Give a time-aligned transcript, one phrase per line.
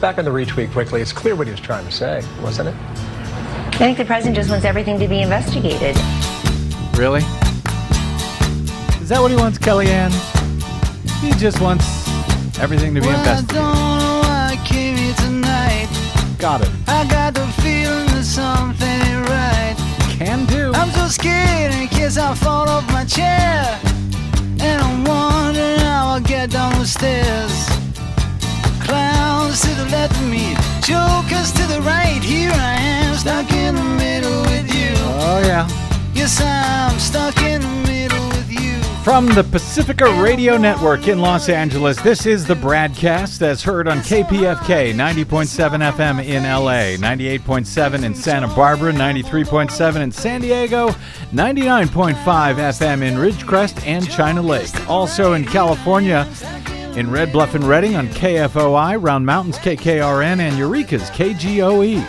[0.00, 1.00] Back on the retweet quickly.
[1.00, 2.74] It's clear what he was trying to say, wasn't it?
[2.74, 5.96] I think the president just wants everything to be investigated.
[6.96, 7.20] Really?
[9.00, 10.12] Is that what he wants, Kellyanne?
[11.20, 11.84] He just wants
[12.58, 13.56] everything to be Well, I investigated.
[13.56, 15.88] don't know why I came here tonight.
[16.38, 16.70] Got it.
[16.86, 19.76] I got the feeling that something ain't right.
[20.18, 20.72] Can do.
[20.74, 23.78] I'm so scared in case I fall off my chair.
[24.60, 27.52] And I'm wondering how I'll get down the stairs.
[28.86, 32.22] Clowns to the left of me, jokers to the right.
[32.22, 34.94] Here I am, stuck in the middle with you.
[35.18, 35.68] Oh, yeah.
[36.14, 38.80] Yes, I'm stuck in the middle with you.
[39.02, 43.98] From the Pacifica Radio Network in Los Angeles, this is the BradCast as heard on
[43.98, 50.88] KPFK 90.7 FM in LA, 98.7 in Santa Barbara, 93.7 in San Diego,
[51.32, 54.88] 99.5 FM in Ridgecrest and China Lake.
[54.88, 56.28] Also in California,
[56.96, 62.02] in Red Bluff and Redding on KFOI, Round Mountains KKRN, and Eureka's KGOE.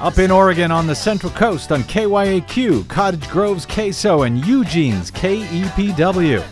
[0.00, 6.42] Up in Oregon on the Central Coast on KYAQ, Cottage Grove's KSO, and Eugene's KEPW.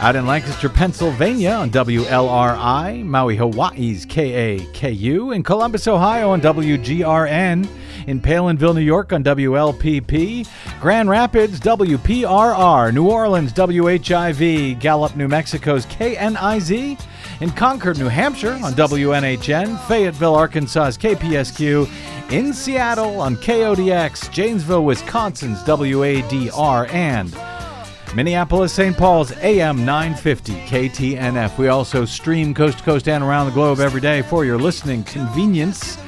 [0.00, 7.66] Out in Lancaster, Pennsylvania on WLRI, Maui, Hawaii's KAKU, in Columbus, Ohio on WGRN,
[8.06, 10.46] in Palenville, New York on WLPP,
[10.78, 17.00] Grand Rapids, WPRR, New Orleans, WHIV, Gallup, New Mexico's KNIZ,
[17.44, 25.62] in Concord, New Hampshire on WNHN, Fayetteville, Arkansas's KPSQ, in Seattle on KODX, Janesville, Wisconsin's
[25.64, 27.36] WADR, and
[28.16, 28.96] Minneapolis, St.
[28.96, 31.58] Paul's AM 950 KTNF.
[31.58, 35.04] We also stream coast to coast and around the globe every day for your listening
[35.04, 35.98] convenience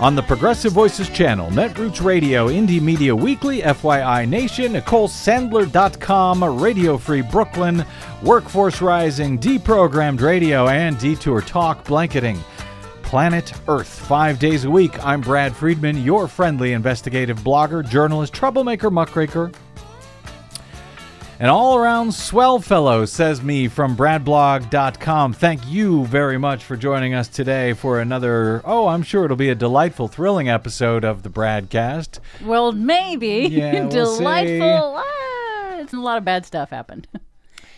[0.00, 7.20] on the Progressive Voices channel, Netroots Radio, Indie Media Weekly, FYI Nation, NicoleSandler.com, Radio Free
[7.20, 7.84] Brooklyn,
[8.22, 12.42] Workforce Rising, Deprogrammed Radio, and Detour Talk blanketing
[13.02, 13.88] Planet Earth.
[13.88, 19.52] Five days a week, I'm Brad Friedman, your friendly investigative blogger, journalist, troublemaker, muckraker,
[21.40, 25.32] an all around swell fellow, says me from bradblog.com.
[25.32, 29.48] Thank you very much for joining us today for another, oh, I'm sure it'll be
[29.48, 32.18] a delightful, thrilling episode of the Bradcast.
[32.42, 33.48] Well, maybe.
[33.50, 34.96] Yeah, we'll Delightful.
[34.98, 37.08] Ah, it's a lot of bad stuff happened.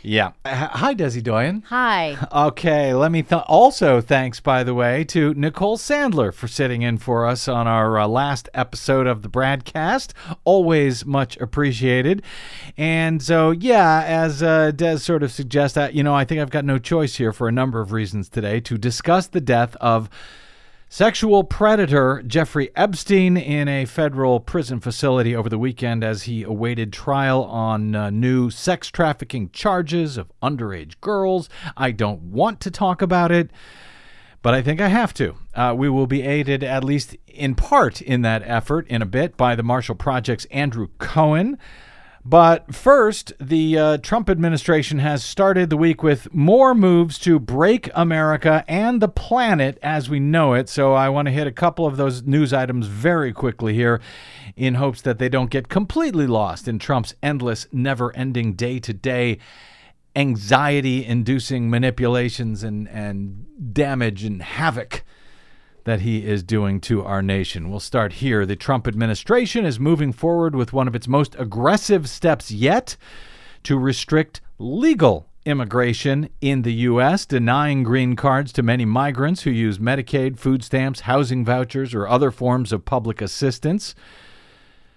[0.05, 0.29] Yeah.
[0.45, 1.63] H- Hi, Desi Doyen.
[1.69, 2.17] Hi.
[2.33, 6.99] Okay, let me th- also thanks, by the way, to Nicole Sandler for sitting in
[6.99, 10.13] for us on our uh, last episode of the BradCast.
[10.45, 12.23] Always much appreciated.
[12.77, 16.51] And so, yeah, as uh, Des sort of suggests, that you know, I think I've
[16.51, 20.09] got no choice here for a number of reasons today to discuss the death of
[20.95, 26.93] Sexual predator Jeffrey Epstein in a federal prison facility over the weekend as he awaited
[26.93, 31.49] trial on uh, new sex trafficking charges of underage girls.
[31.79, 33.51] I don't want to talk about it,
[34.43, 35.37] but I think I have to.
[35.55, 39.39] Uh, we will be aided, at least in part, in that effort in a bit
[39.39, 41.57] by the Marshall Project's Andrew Cohen.
[42.25, 47.91] But first, the uh, Trump administration has started the week with more moves to break
[47.95, 50.69] America and the planet as we know it.
[50.69, 54.01] So I want to hit a couple of those news items very quickly here
[54.55, 58.93] in hopes that they don't get completely lost in Trump's endless, never ending day to
[58.93, 59.39] day
[60.15, 65.03] anxiety inducing manipulations and, and damage and havoc
[65.85, 67.71] that he is doing to our nation.
[67.71, 68.47] We'll start here.
[68.47, 72.97] The Trump administration is moving forward with one of its most aggressive steps yet
[73.65, 79.79] to restrict legal immigration in the U.S., denying green cards to many migrants who use
[79.79, 83.95] Medicaid, food stamps, housing vouchers, or other forms of public assistance.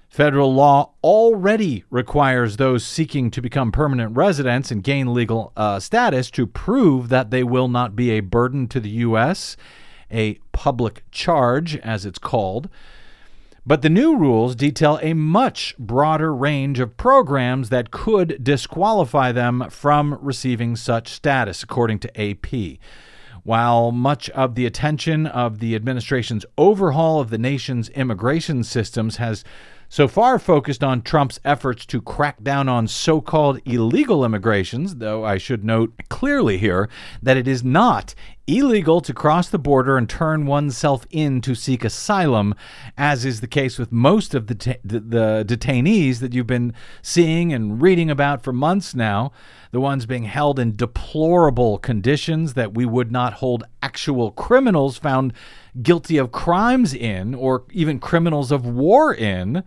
[0.08, 6.32] Federal law already requires those seeking to become permanent residents and gain legal uh, status
[6.32, 9.58] to prove that they will not be a burden to the U.S.,
[10.12, 12.70] a public charge, as it's called.
[13.68, 19.66] But the new rules detail a much broader range of programs that could disqualify them
[19.72, 22.78] from receiving such status, according to AP.
[23.42, 29.44] While much of the attention of the administration's overhaul of the nation's immigration systems has
[29.90, 35.24] so far focused on Trump's efforts to crack down on so called illegal immigrations, though
[35.24, 36.90] I should note clearly here
[37.22, 38.16] that it is not
[38.48, 42.54] illegal to cross the border and turn oneself in to seek asylum,
[42.98, 47.82] as is the case with most of the, the detainees that you've been seeing and
[47.82, 49.32] reading about for months now.
[49.72, 55.34] The ones being held in deplorable conditions that we would not hold actual criminals found
[55.82, 59.64] guilty of crimes in, or even criminals of war in.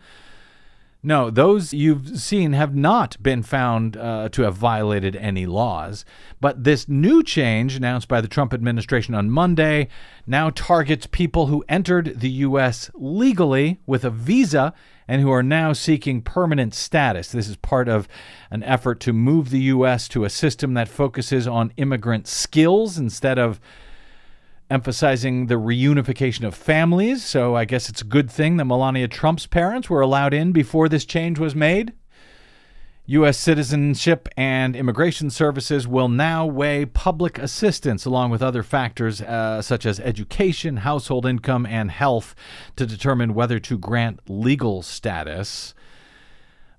[1.00, 6.04] No, those you've seen have not been found uh, to have violated any laws.
[6.40, 9.88] But this new change, announced by the Trump administration on Monday,
[10.26, 12.90] now targets people who entered the U.S.
[12.94, 14.74] legally with a visa
[15.06, 17.30] and who are now seeking permanent status.
[17.30, 18.08] This is part of
[18.50, 20.08] an effort to move the U.S.
[20.08, 23.60] to a system that focuses on immigrant skills instead of
[24.70, 27.25] emphasizing the reunification of families.
[27.25, 30.88] So I guess it's a good thing that Melania Trump's parents were allowed in before
[30.88, 31.93] this change was made.
[33.11, 33.38] U.S.
[33.38, 39.87] Citizenship and Immigration Services will now weigh public assistance along with other factors uh, such
[39.87, 42.35] as education, household income, and health
[42.76, 45.75] to determine whether to grant legal status.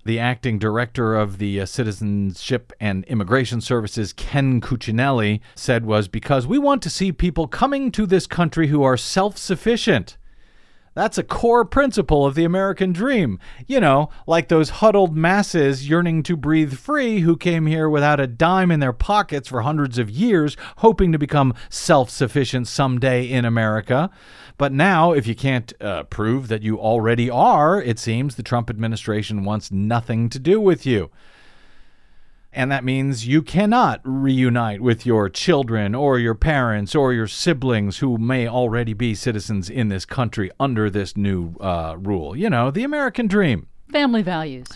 [0.04, 6.46] The acting director of the uh, Citizenship and Immigration Services, Ken Cuccinelli, said was because
[6.46, 10.16] we want to see people coming to this country who are self sufficient.
[10.94, 13.38] That's a core principle of the American dream.
[13.66, 18.26] You know, like those huddled masses yearning to breathe free who came here without a
[18.26, 23.44] dime in their pockets for hundreds of years, hoping to become self sufficient someday in
[23.44, 24.10] America.
[24.58, 28.68] But now, if you can't uh, prove that you already are, it seems the Trump
[28.68, 31.10] administration wants nothing to do with you.
[32.52, 37.98] And that means you cannot reunite with your children or your parents or your siblings
[37.98, 42.34] who may already be citizens in this country under this new uh, rule.
[42.36, 43.68] You know, the American dream.
[43.92, 44.66] Family values.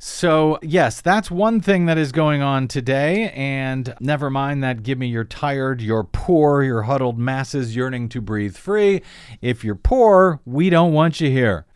[0.00, 3.30] So, yes, that's one thing that is going on today.
[3.30, 8.20] And never mind that give me you're tired, you're poor, you're huddled masses yearning to
[8.20, 9.02] breathe free.
[9.42, 11.66] If you're poor, we don't want you here.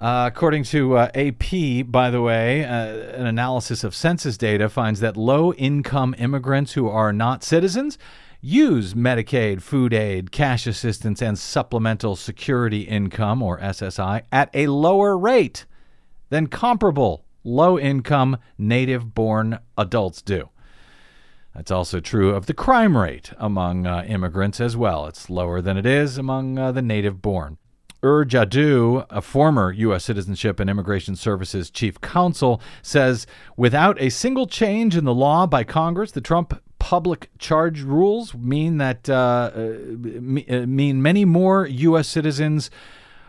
[0.00, 2.86] Uh, according to uh, AP, by the way, uh,
[3.18, 7.98] an analysis of census data finds that low income immigrants who are not citizens
[8.40, 15.18] use Medicaid, food aid, cash assistance, and supplemental security income, or SSI, at a lower
[15.18, 15.66] rate
[16.30, 20.48] than comparable low income native born adults do.
[21.54, 25.04] That's also true of the crime rate among uh, immigrants as well.
[25.04, 27.58] It's lower than it is among uh, the native born.
[28.02, 30.04] Ur Jaddou, a former U.S.
[30.04, 33.26] Citizenship and Immigration Services chief counsel, says
[33.56, 38.78] without a single change in the law by Congress, the Trump public charge rules mean
[38.78, 39.60] that uh, uh,
[39.90, 42.08] mean many more U.S.
[42.08, 42.70] citizens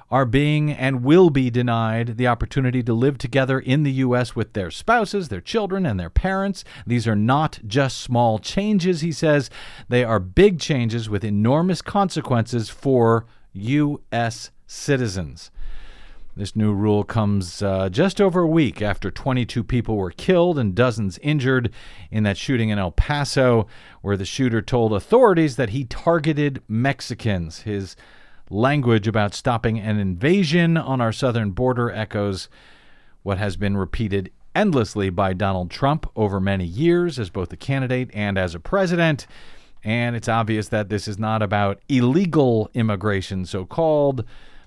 [0.09, 4.35] are being and will be denied the opportunity to live together in the U.S.
[4.35, 6.65] with their spouses, their children, and their parents.
[6.85, 9.50] These are not just small changes, he says.
[9.88, 15.51] They are big changes with enormous consequences for U.S citizens.
[16.36, 20.74] This new rule comes uh, just over a week after 22 people were killed and
[20.74, 21.71] dozens injured
[22.09, 23.68] in that shooting in El Paso,
[24.01, 27.62] where the shooter told authorities that he targeted Mexicans.
[27.62, 27.98] His
[28.50, 32.47] language about stopping an invasion on our southern border echoes
[33.24, 38.09] what has been repeated endlessly by Donald Trump over many years as both a candidate
[38.13, 39.27] and as a president.
[39.83, 44.25] And it's obvious that this is not about illegal immigration, so called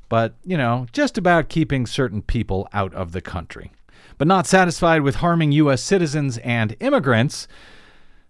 [0.08, 3.72] but, you know, just about keeping certain people out of the country.
[4.18, 5.82] But not satisfied with harming U.S.
[5.82, 7.48] citizens and immigrants,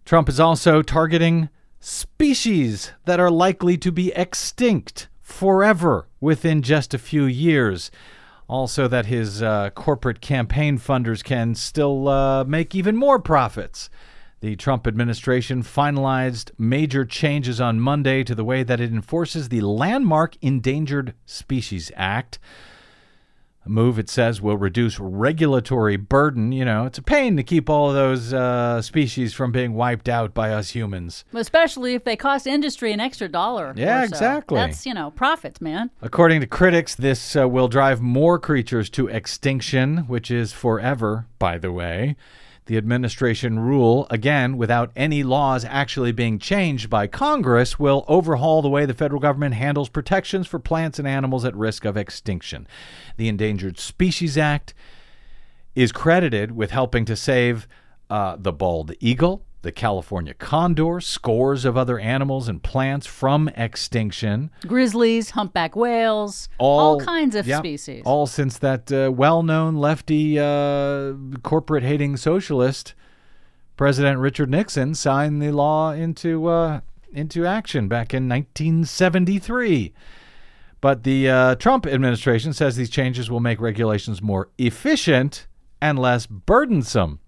[0.05, 1.51] Trump is also targeting
[1.81, 7.91] species that are likely to be extinct forever within just a few years.
[8.49, 13.91] Also, that his uh, corporate campaign funders can still uh, make even more profits.
[14.45, 19.63] The Trump administration finalized major changes on Monday to the way that it enforces the
[19.63, 22.39] landmark Endangered Species Act.
[23.65, 26.53] A move, it says, will reduce regulatory burden.
[26.53, 30.11] You know, it's a pain to keep all of those uh, species from being wiped
[30.11, 31.25] out by us humans.
[31.33, 33.73] Especially if they cost industry an extra dollar.
[33.75, 34.13] Yeah, or so.
[34.13, 34.57] exactly.
[34.57, 35.91] That's, you know, profits, man.
[36.03, 41.57] According to critics, this uh, will drive more creatures to extinction, which is forever, by
[41.57, 42.17] the way.
[42.67, 48.71] The administration rule, again, without any laws actually being changed by Congress, will overhaul the
[48.71, 52.67] way the federal government handles protections for plants and animals at risk of extinction.
[53.19, 54.73] The Endangered Species Act
[55.75, 57.69] is credited with helping to save
[58.09, 64.51] uh, the bald eagle, the California condor, scores of other animals and plants from extinction.
[64.65, 68.03] Grizzlies, humpback whales, all, kinds of yep, species.
[68.07, 72.95] All since that uh, well known lefty uh, corporate hating socialist,
[73.77, 76.81] President Richard Nixon, signed the law into, uh,
[77.13, 79.93] into action back in 1973.
[80.81, 85.47] But the uh, Trump administration says these changes will make regulations more efficient
[85.81, 87.21] and less burdensome.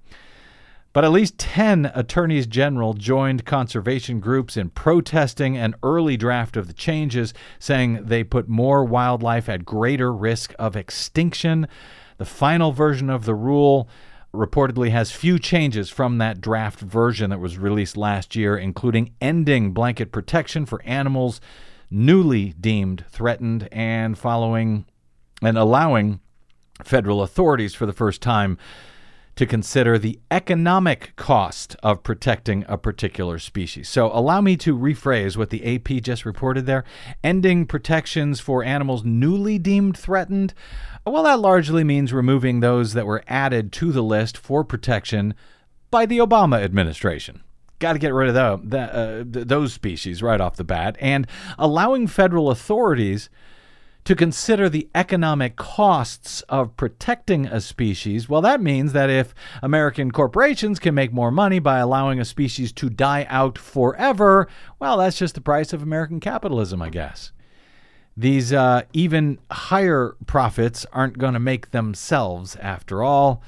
[0.96, 6.68] But at least 10 attorneys general joined conservation groups in protesting an early draft of
[6.68, 11.68] the changes, saying they put more wildlife at greater risk of extinction.
[12.16, 13.90] The final version of the rule
[14.32, 19.72] reportedly has few changes from that draft version that was released last year, including ending
[19.72, 21.42] blanket protection for animals
[21.90, 24.86] newly deemed threatened and following
[25.42, 26.20] and allowing
[26.82, 28.56] federal authorities for the first time
[29.36, 33.88] to consider the economic cost of protecting a particular species.
[33.88, 36.84] So, allow me to rephrase what the AP just reported there.
[37.22, 40.54] Ending protections for animals newly deemed threatened.
[41.06, 45.34] Well, that largely means removing those that were added to the list for protection
[45.90, 47.42] by the Obama administration.
[47.78, 51.26] Got to get rid of the, the, uh, those species right off the bat, and
[51.58, 53.28] allowing federal authorities
[54.06, 60.12] to consider the economic costs of protecting a species, well, that means that if American
[60.12, 64.46] corporations can make more money by allowing a species to die out forever,
[64.78, 67.32] well, that's just the price of American capitalism, I guess.
[68.16, 73.42] These uh, even higher profits aren't going to make themselves, after all,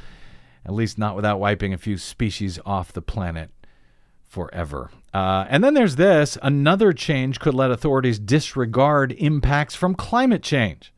[0.66, 3.50] at least not without wiping a few species off the planet
[4.26, 4.90] forever.
[5.14, 10.92] Uh, and then there's this another change could let authorities disregard impacts from climate change.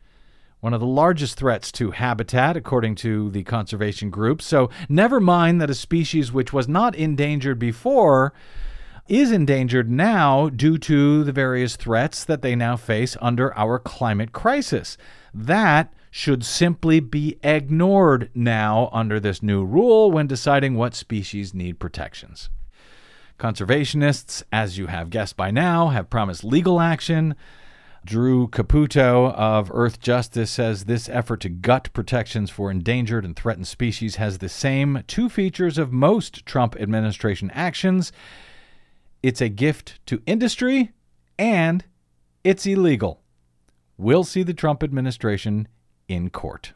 [0.60, 4.42] One of the largest threats to habitat, according to the conservation group.
[4.42, 8.34] So, never mind that a species which was not endangered before
[9.08, 14.32] is endangered now due to the various threats that they now face under our climate
[14.32, 14.98] crisis.
[15.32, 21.78] That should simply be ignored now under this new rule when deciding what species need
[21.78, 22.50] protections.
[23.40, 27.34] Conservationists, as you have guessed by now, have promised legal action.
[28.04, 34.16] Drew Caputo of Earthjustice says this effort to gut protections for endangered and threatened species
[34.16, 38.12] has the same two features of most Trump administration actions
[39.22, 40.92] it's a gift to industry
[41.38, 41.84] and
[42.42, 43.20] it's illegal.
[43.96, 45.68] We'll see the Trump administration
[46.08, 46.72] in court.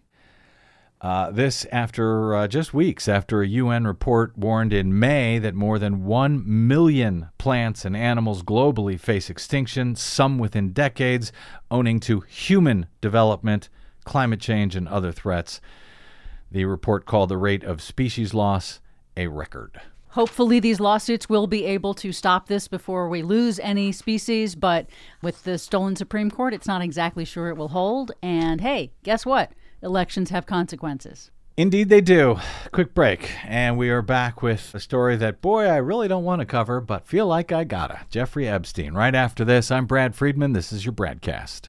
[1.01, 5.79] Uh, this after uh, just weeks after a UN report warned in May that more
[5.79, 11.31] than 1 million plants and animals globally face extinction, some within decades,
[11.71, 13.69] owing to human development,
[14.05, 15.61] climate change, and other threats.
[16.51, 18.81] The report called the rate of species loss
[19.17, 19.81] a record.
[20.15, 24.55] Hopefully, these lawsuits will be able to stop this before we lose any species.
[24.55, 24.87] But
[25.23, 28.13] with the stolen Supreme Court, it's not exactly sure it will hold.
[28.23, 29.51] And hey, guess what?
[29.85, 31.31] Elections have consequences.
[31.57, 32.41] Indeed, they do.
[32.73, 36.41] Quick break, and we are back with a story that, boy, I really don't want
[36.41, 38.01] to cover, but feel like I gotta.
[38.11, 38.95] Jeffrey Epstein.
[38.95, 40.53] Right after this, I'm Brad Friedman.
[40.53, 41.69] This is your BradCast.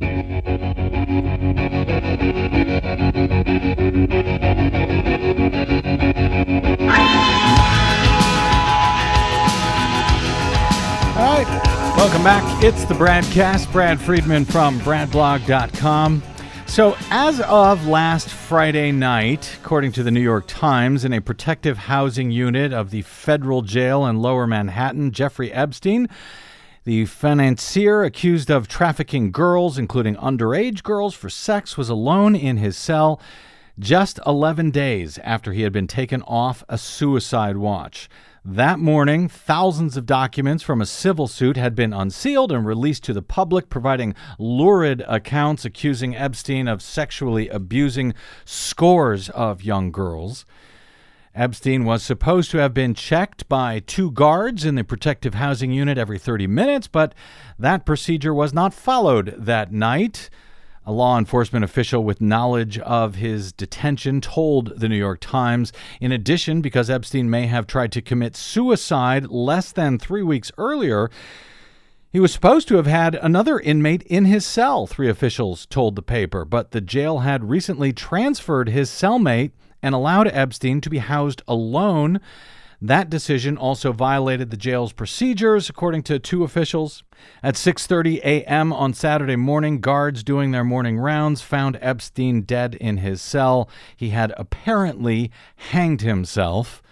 [0.00, 0.08] All
[11.20, 11.46] right,
[11.96, 12.64] welcome back.
[12.64, 13.70] It's the BradCast.
[13.70, 16.24] Brad Friedman from BradBlog.com.
[16.66, 21.78] So, as of last Friday night, according to the New York Times, in a protective
[21.78, 26.08] housing unit of the federal jail in lower Manhattan, Jeffrey Epstein
[26.84, 32.76] the financier accused of trafficking girls, including underage girls, for sex was alone in his
[32.76, 33.20] cell
[33.78, 38.08] just 11 days after he had been taken off a suicide watch.
[38.44, 43.14] That morning, thousands of documents from a civil suit had been unsealed and released to
[43.14, 48.12] the public, providing lurid accounts accusing Epstein of sexually abusing
[48.44, 50.44] scores of young girls.
[51.34, 55.98] Epstein was supposed to have been checked by two guards in the protective housing unit
[55.98, 57.12] every 30 minutes, but
[57.58, 60.30] that procedure was not followed that night.
[60.86, 65.72] A law enforcement official with knowledge of his detention told the New York Times.
[66.00, 71.10] In addition, because Epstein may have tried to commit suicide less than three weeks earlier,
[72.12, 76.02] he was supposed to have had another inmate in his cell, three officials told the
[76.02, 79.50] paper, but the jail had recently transferred his cellmate
[79.84, 82.18] and allowed Epstein to be housed alone.
[82.80, 87.02] That decision also violated the jail's procedures, according to two officials.
[87.42, 88.72] At 6:30 a.m.
[88.72, 93.68] on Saturday morning, guards doing their morning rounds found Epstein dead in his cell.
[93.94, 96.82] He had apparently hanged himself.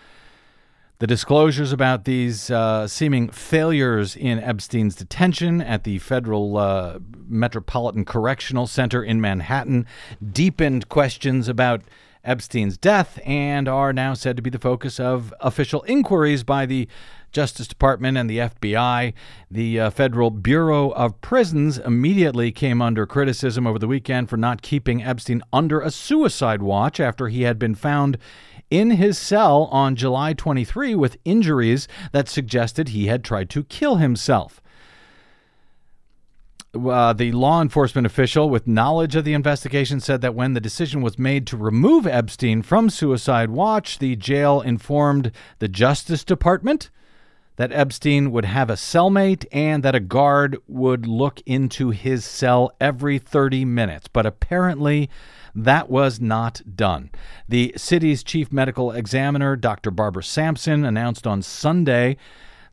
[0.98, 8.04] The disclosures about these uh, seeming failures in Epstein's detention at the Federal uh, Metropolitan
[8.04, 9.86] Correctional Center in Manhattan
[10.22, 11.82] deepened questions about
[12.24, 16.88] Epstein's death and are now said to be the focus of official inquiries by the
[17.32, 19.14] Justice Department and the FBI.
[19.50, 24.62] The uh, Federal Bureau of Prisons immediately came under criticism over the weekend for not
[24.62, 28.18] keeping Epstein under a suicide watch after he had been found
[28.70, 33.96] in his cell on July 23 with injuries that suggested he had tried to kill
[33.96, 34.61] himself.
[36.74, 41.02] Uh, the law enforcement official with knowledge of the investigation said that when the decision
[41.02, 46.88] was made to remove Epstein from Suicide Watch, the jail informed the Justice Department
[47.56, 52.72] that Epstein would have a cellmate and that a guard would look into his cell
[52.80, 54.08] every 30 minutes.
[54.08, 55.10] But apparently,
[55.54, 57.10] that was not done.
[57.46, 59.90] The city's chief medical examiner, Dr.
[59.90, 62.16] Barbara Sampson, announced on Sunday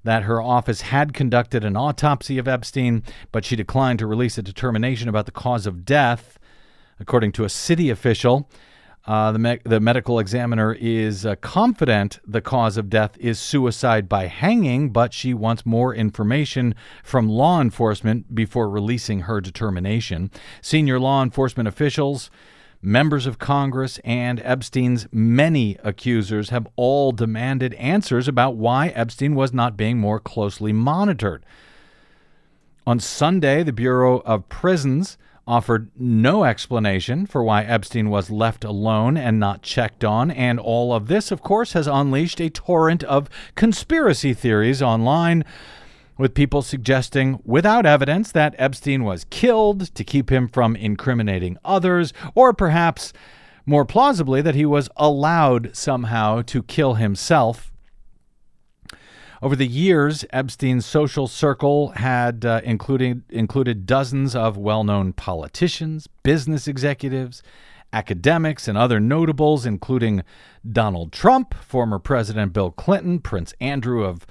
[0.03, 4.41] that her office had conducted an autopsy of Epstein, but she declined to release a
[4.41, 6.37] determination about the cause of death.
[6.99, 8.49] According to a city official,
[9.05, 14.07] uh, the, me- the medical examiner is uh, confident the cause of death is suicide
[14.07, 20.29] by hanging, but she wants more information from law enforcement before releasing her determination.
[20.61, 22.29] Senior law enforcement officials
[22.81, 29.51] Members of Congress and Epstein's many accusers have all demanded answers about why Epstein was
[29.51, 31.45] not being more closely monitored.
[32.87, 39.17] On Sunday, the Bureau of Prisons offered no explanation for why Epstein was left alone
[39.17, 43.29] and not checked on, and all of this, of course, has unleashed a torrent of
[43.55, 45.43] conspiracy theories online
[46.19, 52.11] with people suggesting, without evidence, that Epstein was killed to keep him from incriminating others,
[52.35, 53.13] or perhaps
[53.65, 57.71] more plausibly, that he was allowed somehow to kill himself.
[59.41, 66.07] Over the years, Epstein's social circle had uh, included, included dozens of well known politicians,
[66.23, 67.41] business executives,
[67.93, 70.23] academics, and other notables, including
[70.69, 74.27] Donald Trump, former President Bill Clinton, Prince Andrew of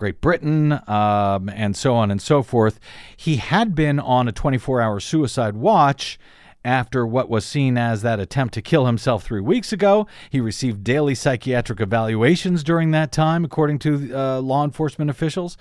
[0.00, 2.80] Great Britain, um, and so on and so forth.
[3.14, 6.18] He had been on a 24 hour suicide watch
[6.64, 10.06] after what was seen as that attempt to kill himself three weeks ago.
[10.30, 15.58] He received daily psychiatric evaluations during that time, according to uh, law enforcement officials.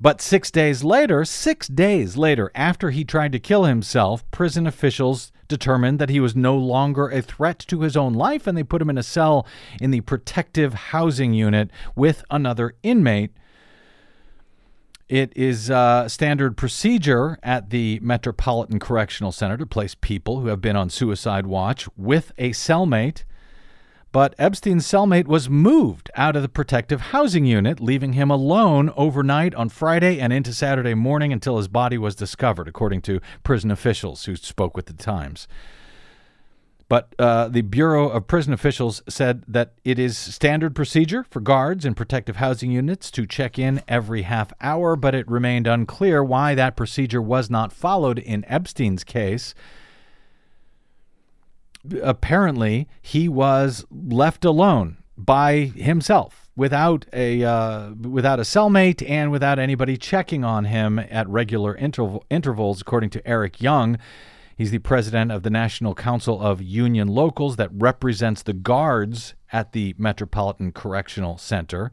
[0.00, 5.30] But six days later, six days later, after he tried to kill himself, prison officials
[5.46, 8.80] determined that he was no longer a threat to his own life and they put
[8.80, 9.46] him in a cell
[9.78, 13.32] in the protective housing unit with another inmate.
[15.06, 20.60] It is uh, standard procedure at the Metropolitan Correctional Center to place people who have
[20.60, 23.24] been on suicide watch with a cellmate
[24.12, 29.54] but Epstein's cellmate was moved out of the protective housing unit, leaving him alone overnight
[29.54, 34.24] on Friday and into Saturday morning until his body was discovered, according to prison officials
[34.24, 35.46] who spoke with the Times.
[36.88, 41.84] But uh, the Bureau of Prison Officials said that it is standard procedure for guards
[41.84, 46.56] in protective housing units to check in every half hour, but it remained unclear why
[46.56, 49.54] that procedure was not followed in Epstein's case
[52.02, 59.58] apparently he was left alone by himself without a uh, without a cellmate and without
[59.58, 63.98] anybody checking on him at regular interval, intervals according to Eric Young.
[64.56, 69.72] He's the president of the National Council of Union Locals that represents the guards at
[69.72, 71.92] the Metropolitan Correctional Center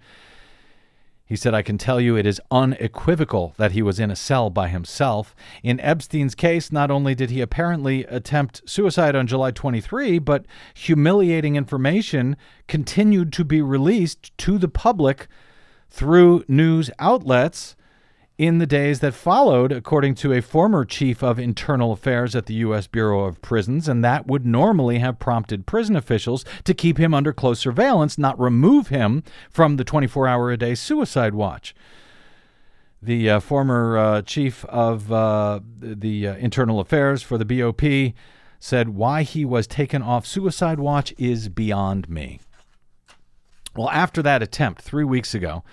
[1.27, 4.49] he said, I can tell you it is unequivocal that he was in a cell
[4.49, 5.35] by himself.
[5.61, 11.57] In Epstein's case, not only did he apparently attempt suicide on July 23, but humiliating
[11.57, 12.37] information
[12.67, 15.27] continued to be released to the public
[15.89, 17.75] through news outlets
[18.37, 22.53] in the days that followed, according to a former chief of internal affairs at the
[22.55, 22.85] U.S.
[22.85, 27.33] Bureau of Prisons, and that would normally have prompted prison officials to keep him under
[27.33, 31.73] close surveillance, not remove him from the 24 hour a day suicide watch.
[33.01, 38.13] The uh, former uh, chief of uh, the uh, internal affairs for the BOP
[38.59, 42.39] said, Why he was taken off suicide watch is beyond me.
[43.75, 45.63] Well, after that attempt three weeks ago,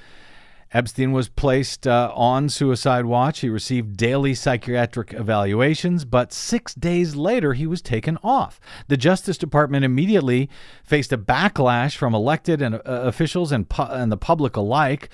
[0.75, 3.41] Epstein was placed uh, on suicide watch.
[3.41, 8.61] He received daily psychiatric evaluations, but six days later, he was taken off.
[8.89, 10.51] The Justice Department immediately
[10.83, 15.11] faced a backlash from elected and, uh, officials and, pu- and the public alike.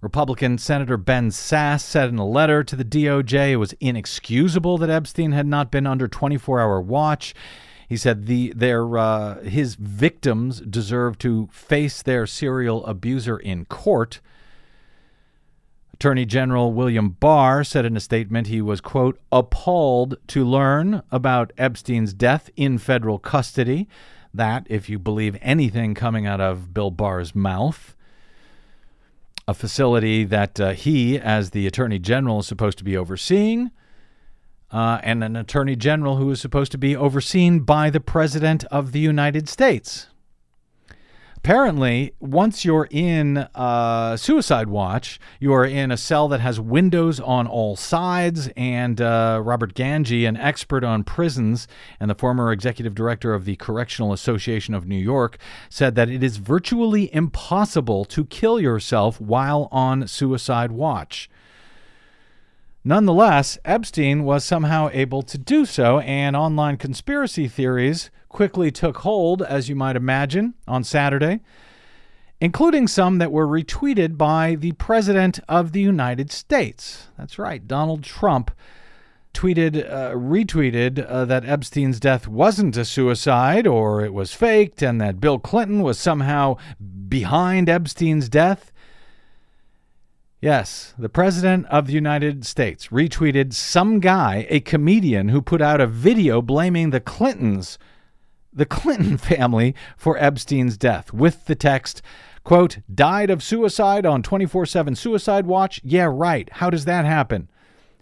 [0.00, 4.88] Republican Senator Ben Sasse said in a letter to the DOJ it was inexcusable that
[4.88, 7.34] Epstein had not been under 24 hour watch.
[7.88, 14.20] He said the their uh, his victims deserve to face their serial abuser in court.
[16.00, 21.52] Attorney General William Barr said in a statement he was, quote, appalled to learn about
[21.58, 23.86] Epstein's death in federal custody.
[24.32, 27.94] That, if you believe anything coming out of Bill Barr's mouth,
[29.46, 33.70] a facility that uh, he, as the Attorney General, is supposed to be overseeing,
[34.70, 38.92] uh, and an Attorney General who is supposed to be overseen by the President of
[38.92, 40.06] the United States
[41.42, 43.48] apparently, once you're in
[44.16, 48.50] Suicide Watch, you are in a cell that has windows on all sides.
[48.56, 51.66] And uh, Robert Gangi, an expert on prisons
[51.98, 55.38] and the former executive director of the Correctional Association of New York,
[55.70, 61.30] said that it is virtually impossible to kill yourself while on Suicide Watch.
[62.84, 69.42] Nonetheless, Epstein was somehow able to do so, and online conspiracy theories quickly took hold,
[69.42, 71.40] as you might imagine, on Saturday,
[72.40, 77.08] including some that were retweeted by the President of the United States.
[77.18, 78.50] That's right, Donald Trump
[79.34, 85.00] tweeted, uh, retweeted uh, that Epstein's death wasn't a suicide or it was faked and
[85.00, 86.56] that Bill Clinton was somehow
[87.08, 88.72] behind Epstein's death.
[90.40, 95.82] Yes, the President of the United States retweeted some guy, a comedian, who put out
[95.82, 97.78] a video blaming the Clintons
[98.52, 102.02] the Clinton family for Epstein's death with the text,
[102.44, 105.80] quote, died of suicide on 24 7 Suicide Watch?
[105.84, 106.48] Yeah, right.
[106.54, 107.48] How does that happen?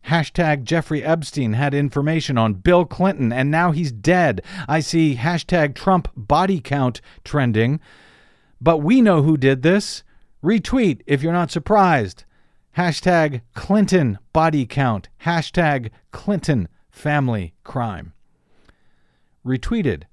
[0.07, 4.43] Hashtag Jeffrey Epstein had information on Bill Clinton and now he's dead.
[4.67, 7.81] I see hashtag Trump body count trending.
[8.61, 10.03] But we know who did this.
[10.43, 12.25] Retweet if you're not surprised.
[12.77, 15.09] Hashtag Clinton body count.
[15.25, 18.13] Hashtag Clinton family crime.
[19.45, 20.05] Retweeted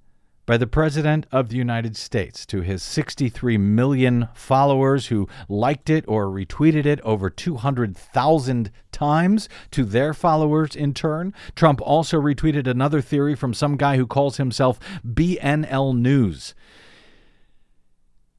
[0.45, 6.05] by the President of the United States to his 63 million followers who liked it
[6.08, 11.34] or retweeted it over 200,000 times to their followers in turn.
[11.55, 16.53] Trump also retweeted another theory from some guy who calls himself BNL News.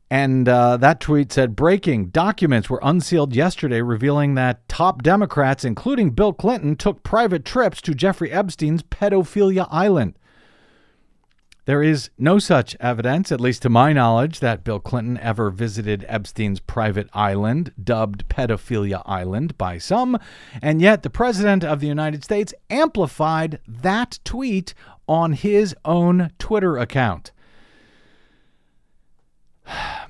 [0.08, 6.10] And uh, that tweet said breaking documents were unsealed yesterday, revealing that top Democrats, including
[6.10, 10.16] Bill Clinton, took private trips to Jeffrey Epstein's pedophilia island.
[11.66, 16.04] There is no such evidence, at least to my knowledge, that Bill Clinton ever visited
[16.06, 20.16] Epstein's private island, dubbed Pedophilia Island by some,
[20.62, 24.74] and yet the President of the United States amplified that tweet
[25.08, 27.32] on his own Twitter account.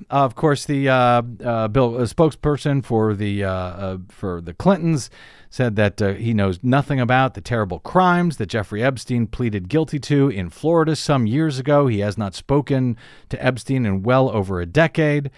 [0.09, 5.09] Of course, the uh, uh, Bill uh, spokesperson for the uh, uh, for the Clintons
[5.49, 9.99] said that uh, he knows nothing about the terrible crimes that Jeffrey Epstein pleaded guilty
[9.99, 11.87] to in Florida some years ago.
[11.87, 12.97] He has not spoken
[13.29, 15.31] to Epstein in well over a decade.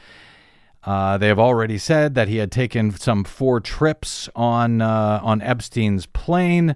[0.85, 6.75] they have already said that he had taken some four trips on on Epstein's plane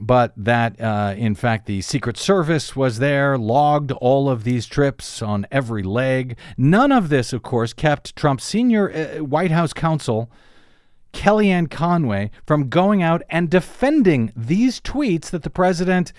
[0.00, 5.22] but that uh, in fact the Secret Service was there, logged all of these trips
[5.22, 6.36] on every leg.
[6.56, 10.30] None of this, of course, kept Trump's senior uh, White House counsel,
[11.12, 16.12] Kellyanne Conway, from going out and defending these tweets that the president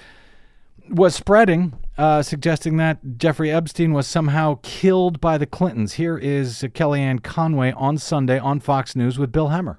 [0.90, 5.94] was spreading, uh, suggesting that Jeffrey Epstein was somehow killed by the Clintons.
[5.94, 9.78] Here is Kellyanne Conway on Sunday on Fox News with Bill Hemmer.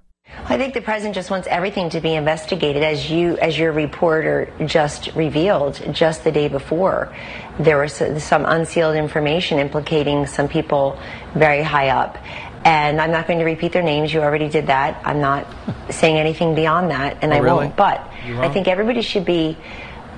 [0.51, 4.53] I think the president just wants everything to be investigated, as you, as your reporter
[4.67, 7.15] just revealed just the day before.
[7.59, 10.99] There was some unsealed information implicating some people
[11.35, 12.19] very high up.
[12.65, 14.13] And I'm not going to repeat their names.
[14.13, 15.01] You already did that.
[15.05, 15.47] I'm not
[15.89, 17.67] saying anything beyond that, and oh, I really?
[17.67, 17.77] won't.
[17.77, 19.57] But I think everybody should be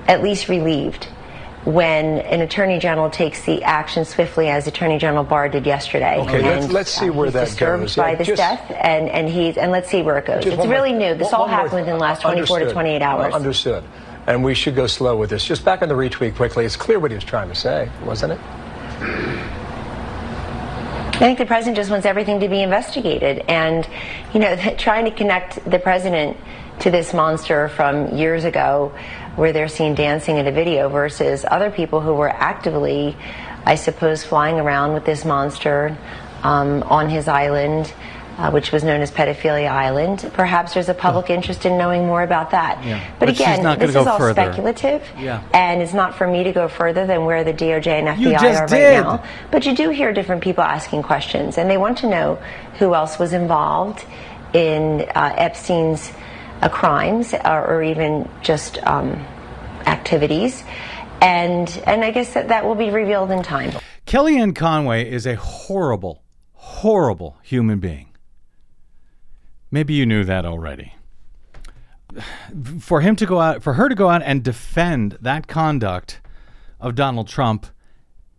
[0.07, 1.07] at least relieved
[1.65, 6.17] when an attorney general takes the action swiftly, as Attorney General Barr did yesterday.
[6.19, 7.95] Okay, and, let's, let's see uh, where he's that disturbed goes.
[7.95, 10.45] by Yeah, this just- death, and and he's and let's see where it goes.
[10.45, 11.15] It's one more- really new.
[11.15, 13.33] This all happened within the last 24 to 28 hours.
[13.33, 13.83] Understood.
[14.25, 15.43] And we should go slow with this.
[15.43, 16.65] Just back on the retweet quickly.
[16.65, 18.39] It's clear what he was trying to say, wasn't it?
[21.15, 23.87] I think the president just wants everything to be investigated, and
[24.33, 26.37] you know, trying to connect the president
[26.79, 28.91] to this monster from years ago,
[29.35, 33.15] where they're seen dancing in a video, versus other people who were actively,
[33.65, 35.97] I suppose, flying around with this monster
[36.43, 37.93] um, on his island.
[38.35, 40.27] Uh, which was known as Pedophilia Island.
[40.33, 42.83] Perhaps there's a public interest in knowing more about that.
[42.83, 42.99] Yeah.
[43.19, 44.33] But, But again, this is all further.
[44.33, 45.43] speculative, Yeah.
[45.53, 48.65] and it's not for me to go further than where the DOJ and FBI are
[48.65, 48.95] did.
[48.95, 49.23] right now.
[49.51, 52.39] But you do hear different people asking questions, and they want to know
[52.79, 54.03] who else was involved
[54.51, 56.11] in uh, Epstein's
[56.63, 59.11] uh, crimes or, or even just um,
[59.85, 60.63] activities.
[61.21, 63.71] and and I guess that that will be revealed in time.
[64.05, 66.23] Kellyanne Conway is a horrible,
[66.53, 68.09] horrible human being.
[69.71, 70.93] Maybe you knew that already.
[72.79, 76.19] For him to go out, for her to go out and defend that conduct
[76.79, 77.67] of Donald Trump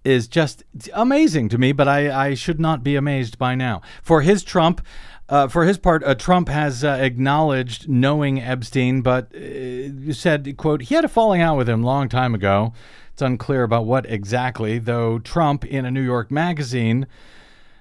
[0.04, 3.80] is just amazing to me, but I, I should not be amazed by now.
[4.02, 4.82] For his Trump,
[5.28, 10.82] uh, for his part, uh, Trump has uh, acknowledged knowing Epstein, but uh, said, "quote
[10.82, 12.72] He had a falling out with him a long time ago.
[13.12, 15.18] It's unclear about what exactly, though.
[15.18, 17.06] Trump, in a New York magazine."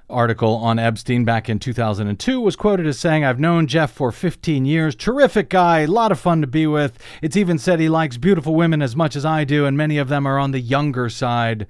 [0.09, 4.65] article on Epstein back in 2002 was quoted as saying, I've known Jeff for 15
[4.65, 4.95] years.
[4.95, 6.97] Terrific guy, a lot of fun to be with.
[7.21, 10.09] It's even said he likes beautiful women as much as I do, and many of
[10.09, 11.67] them are on the younger side.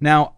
[0.00, 0.34] Now,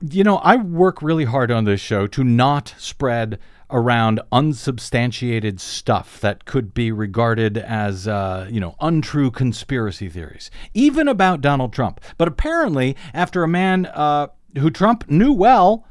[0.00, 3.38] you know, I work really hard on this show to not spread
[3.70, 11.08] around unsubstantiated stuff that could be regarded as, uh, you know, untrue conspiracy theories, even
[11.08, 12.00] about Donald Trump.
[12.18, 15.86] But apparently, after a man uh, who Trump knew well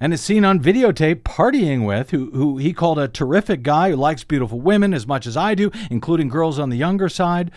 [0.00, 3.96] and is seen on videotape partying with, who, who he called a terrific guy who
[3.96, 7.50] likes beautiful women as much as I do, including girls on the younger side.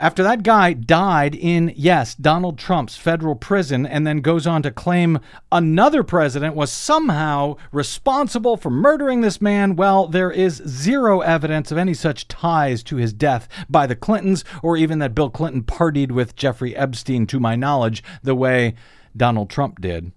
[0.00, 4.70] After that guy died in, yes, Donald Trump's federal prison, and then goes on to
[4.70, 5.18] claim
[5.50, 11.78] another president was somehow responsible for murdering this man, well, there is zero evidence of
[11.78, 16.12] any such ties to his death by the Clintons, or even that Bill Clinton partied
[16.12, 18.74] with Jeffrey Epstein, to my knowledge, the way
[19.16, 20.12] Donald Trump did.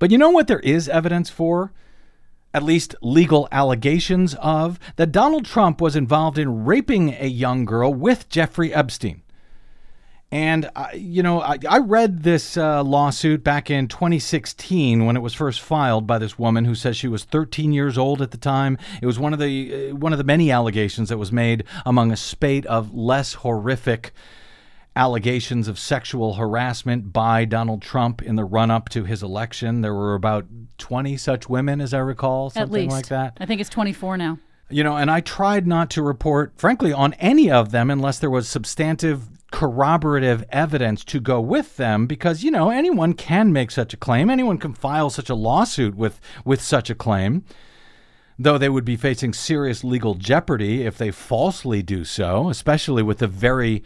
[0.00, 1.72] But you know what there is evidence for?
[2.54, 7.92] At least legal allegations of that Donald Trump was involved in raping a young girl
[7.92, 9.22] with Jeffrey Epstein.
[10.34, 15.20] And, uh, you know, I, I read this uh, lawsuit back in 2016 when it
[15.20, 18.36] was first filed by this woman who says she was 13 years old at the
[18.36, 18.76] time.
[19.00, 22.10] It was one of the uh, one of the many allegations that was made among
[22.10, 24.12] a spate of less horrific
[24.96, 29.80] allegations of sexual harassment by Donald Trump in the run up to his election.
[29.80, 30.46] There were about
[30.78, 32.92] 20 such women, as I recall, something At least.
[32.92, 33.36] like that.
[33.40, 34.38] I think it's 24 now.
[34.70, 38.30] You know, and I tried not to report, frankly, on any of them unless there
[38.30, 43.94] was substantive corroborative evidence to go with them because you know anyone can make such
[43.94, 47.44] a claim anyone can file such a lawsuit with with such a claim
[48.36, 53.18] though they would be facing serious legal jeopardy if they falsely do so especially with
[53.18, 53.84] the very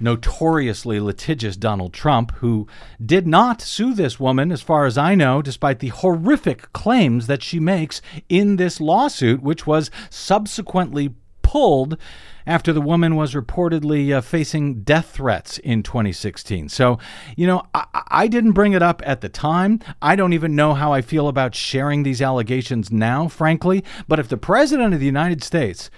[0.00, 2.66] notoriously litigious Donald Trump, who
[3.04, 7.42] did not sue this woman, as far as I know, despite the horrific claims that
[7.42, 11.98] she makes in this lawsuit, which was subsequently pulled
[12.46, 16.68] after the woman was reportedly uh, facing death threats in 2016.
[16.68, 16.98] So,
[17.36, 19.80] you know, I, I, didn't bring it up at the time.
[20.00, 23.84] I don't even know how I feel about sharing these allegations now, frankly.
[24.08, 25.90] But if the President of the United States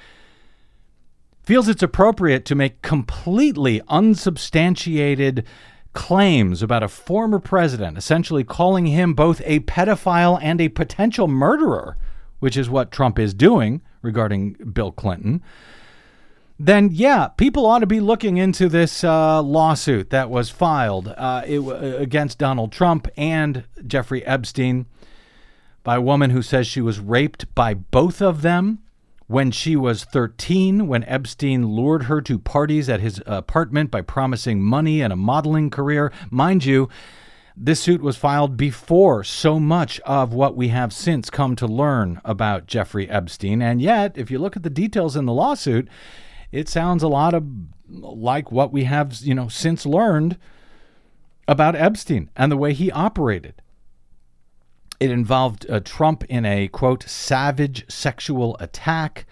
[1.42, 5.44] feels it's appropriate to make completely unsubstantiated
[5.92, 11.96] claims about a former president, essentially calling him both a pedophile and a potential murderer,
[12.40, 15.42] which is what Trump is doing regarding Bill Clinton,
[16.58, 21.42] then yeah, people ought to be looking into this uh, lawsuit that was filed uh,
[21.46, 24.86] it, uh, against Donald Trump and Jeffrey Epstein
[25.82, 28.78] by a woman who says she was raped by both of them
[29.32, 34.62] when she was 13, when Epstein lured her to parties at his apartment by promising
[34.62, 36.12] money and a modeling career.
[36.30, 36.90] Mind you,
[37.56, 42.20] this suit was filed before so much of what we have since come to learn
[42.26, 43.62] about Jeffrey Epstein.
[43.62, 45.88] And yet, if you look at the details in the lawsuit,
[46.50, 47.46] it sounds a lot of
[47.88, 50.36] like what we have, you know, since learned
[51.48, 53.61] about Epstein and the way he operated.
[55.02, 59.26] It involved uh, Trump in a, quote, savage sexual attack,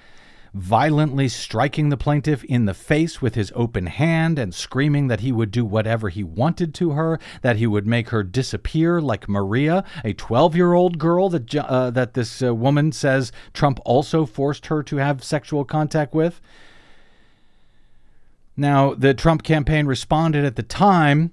[0.52, 5.30] violently striking the plaintiff in the face with his open hand and screaming that he
[5.30, 9.85] would do whatever he wanted to her, that he would make her disappear like Maria,
[10.02, 14.66] a 12 year old girl that, uh, that this uh, woman says Trump also forced
[14.66, 16.40] her to have sexual contact with.
[18.56, 21.30] Now, the Trump campaign responded at the time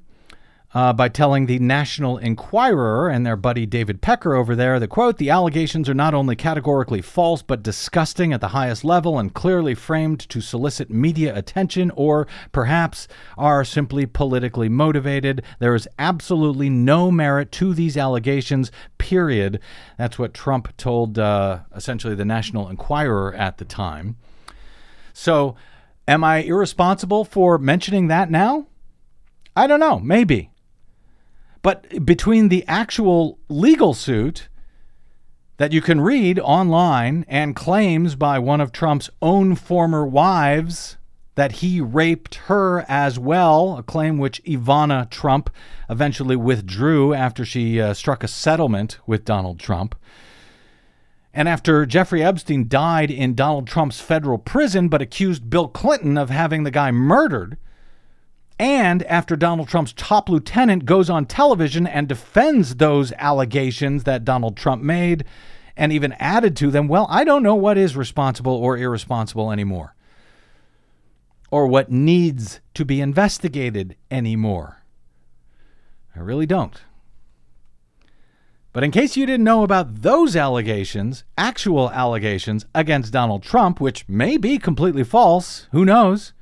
[0.78, 5.18] uh, by telling the National Enquirer and their buddy David Pecker over there that, quote,
[5.18, 9.74] the allegations are not only categorically false, but disgusting at the highest level and clearly
[9.74, 13.08] framed to solicit media attention or perhaps
[13.40, 15.42] are simply politically motivated.
[15.58, 19.60] There is absolutely no merit to these allegations, period.
[19.98, 24.16] That's what Trump told uh, essentially the National Enquirer at the time.
[25.12, 25.56] So,
[26.08, 28.68] am I irresponsible for mentioning that now?
[29.56, 30.52] I don't know, maybe.
[31.68, 34.48] But between the actual legal suit
[35.58, 40.96] that you can read online and claims by one of Trump's own former wives
[41.36, 45.50] that he raped her as well, a claim which Ivana Trump
[45.90, 49.94] eventually withdrew after she uh, struck a settlement with Donald Trump.
[51.34, 56.30] And after Jeffrey Epstein died in Donald Trump's federal prison but accused Bill Clinton of
[56.30, 57.58] having the guy murdered,
[58.60, 64.58] and after Donald Trump's top lieutenant goes on television and defends those allegations that Donald
[64.58, 65.26] Trump made
[65.76, 69.96] and even added to them, well, I don't know what is responsible or irresponsible anymore
[71.52, 74.82] or what needs to be investigated anymore.
[76.16, 76.82] I really don't.
[78.74, 84.08] But in case you didn't know about those allegations, actual allegations against Donald Trump, which
[84.08, 86.34] may be completely false, who knows?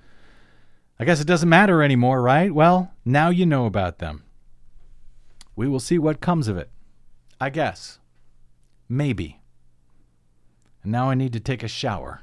[0.99, 2.53] I guess it doesn't matter anymore, right?
[2.53, 4.23] Well, now you know about them.
[5.55, 6.69] We will see what comes of it.
[7.39, 7.99] I guess.
[8.88, 9.41] Maybe.
[10.84, 12.21] And now I need to take a shower.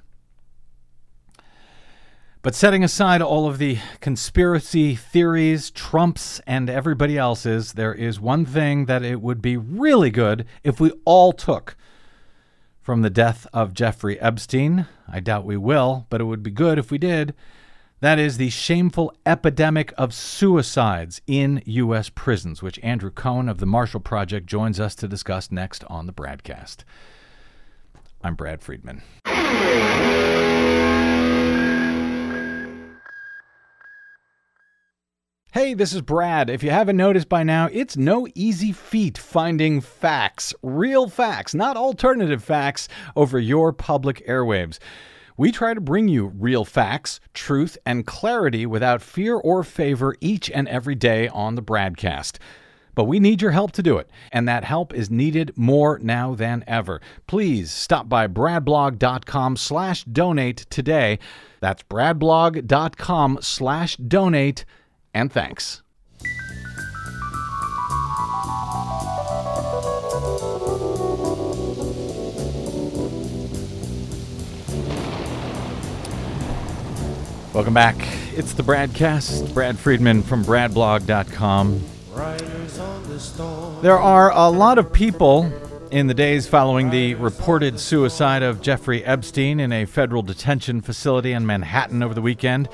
[2.42, 8.44] But setting aside all of the conspiracy theories, Trump's, and everybody else's, there is one
[8.44, 11.76] thing that it would be really good if we all took
[12.80, 14.86] from the death of Jeffrey Epstein.
[15.06, 17.32] I doubt we will, but it would be good if we did.
[18.02, 22.08] That is the shameful epidemic of suicides in U.S.
[22.08, 26.12] prisons, which Andrew Cohen of the Marshall Project joins us to discuss next on the
[26.12, 26.78] BradCast.
[28.24, 29.02] I'm Brad Friedman.
[35.52, 36.50] Hey, this is Brad.
[36.50, 41.76] If you haven't noticed by now, it's no easy feat finding facts, real facts, not
[41.76, 44.80] alternative facts, over your public airwaves.
[45.42, 50.48] We try to bring you real facts, truth, and clarity without fear or favor each
[50.48, 52.38] and every day on the BradCast.
[52.94, 56.36] But we need your help to do it, and that help is needed more now
[56.36, 57.00] than ever.
[57.26, 61.18] Please stop by bradblog.com slash donate today.
[61.58, 64.64] That's bradblog.com slash donate
[65.12, 65.82] and thanks.
[77.54, 77.96] Welcome back.
[78.34, 79.52] It's the BradCast.
[79.52, 81.82] Brad Friedman from bradblog.com.
[83.82, 85.52] There are a lot of people
[85.90, 91.32] in the days following the reported suicide of Jeffrey Epstein in a federal detention facility
[91.32, 92.70] in Manhattan over the weekend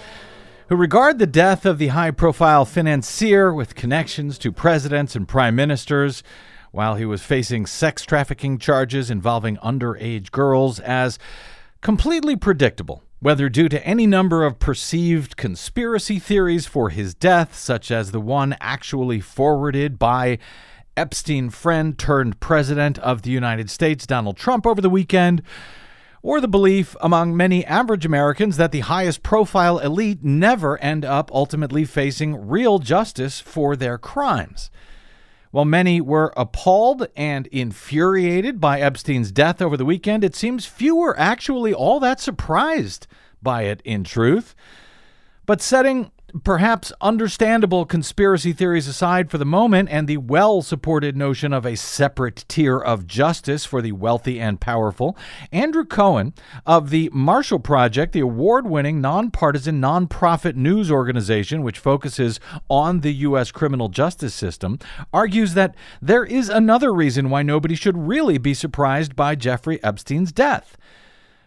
[0.68, 5.56] who regard the death of the high profile financier with connections to presidents and prime
[5.56, 6.22] ministers
[6.70, 11.18] while he was facing sex trafficking charges involving underage girls as
[11.80, 17.90] completely predictable, whether due to any number of perceived conspiracy theories for his death, such
[17.90, 20.38] as the one actually forwarded by
[20.96, 25.42] Epstein friend turned president of the United States, Donald Trump, over the weekend
[26.22, 31.30] or the belief among many average Americans that the highest profile elite never end up
[31.32, 34.70] ultimately facing real justice for their crimes.
[35.50, 40.96] While many were appalled and infuriated by Epstein's death over the weekend, it seems few
[40.96, 43.06] were actually all that surprised
[43.42, 44.54] by it in truth.
[45.46, 46.10] But setting
[46.44, 51.76] perhaps understandable conspiracy theories aside for the moment and the well supported notion of a
[51.76, 55.16] separate tier of justice for the wealthy and powerful,
[55.52, 56.34] Andrew Cohen
[56.66, 63.14] of the Marshall Project, the award winning nonpartisan nonprofit news organization which focuses on the
[63.14, 63.50] U.S.
[63.50, 64.78] criminal justice system,
[65.12, 70.32] argues that there is another reason why nobody should really be surprised by Jeffrey Epstein's
[70.32, 70.76] death.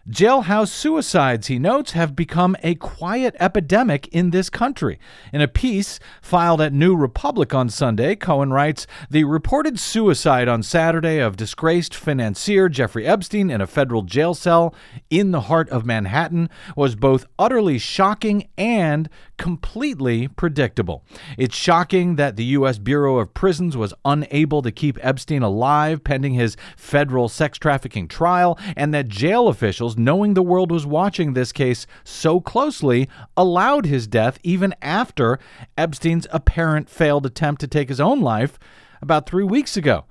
[0.08, 4.98] Jailhouse suicides, he notes, have become a quiet epidemic in this country.
[5.32, 10.64] In a piece filed at New Republic on Sunday, Cohen writes The reported suicide on
[10.64, 14.74] Saturday of disgraced financier Jeffrey Epstein in a federal jail cell
[15.08, 19.08] in the heart of Manhattan was both utterly shocking and
[19.42, 21.02] completely predictable.
[21.36, 22.78] It's shocking that the U.S.
[22.78, 28.56] Bureau of Prisons was unable to keep Epstein alive pending his federal sex trafficking trial,
[28.76, 34.06] and that jail officials, knowing the world was watching this case so closely, allowed his
[34.06, 35.40] death even after
[35.76, 38.60] Epstein's apparent failed attempt to take his own life
[39.02, 40.04] about three weeks ago.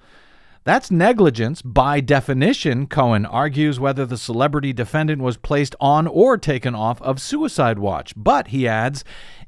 [0.63, 6.75] That's negligence by definition, Cohen argues, whether the celebrity defendant was placed on or taken
[6.75, 8.13] off of suicide watch.
[8.15, 9.03] But, he adds,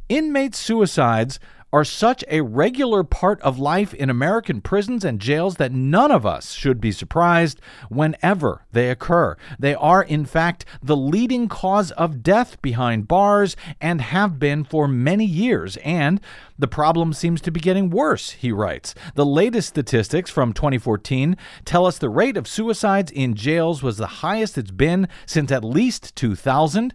[0.10, 1.40] inmate suicides
[1.74, 6.24] are such a regular part of life in American prisons and jails that none of
[6.24, 7.60] us should be surprised
[7.90, 9.36] whenever they occur.
[9.58, 14.88] They are, in fact, the leading cause of death behind bars and have been for
[14.88, 15.78] many years.
[15.78, 16.22] And
[16.60, 18.94] the problem seems to be getting worse, he writes.
[19.16, 24.06] The latest statistics from 2014 tell us the rate of suicides in jails was the
[24.06, 26.94] highest it's been since at least 2000.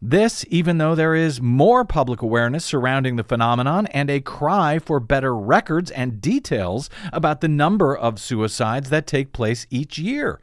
[0.00, 5.00] This, even though there is more public awareness surrounding the phenomenon and a cry for
[5.00, 10.38] better records and details about the number of suicides that take place each year.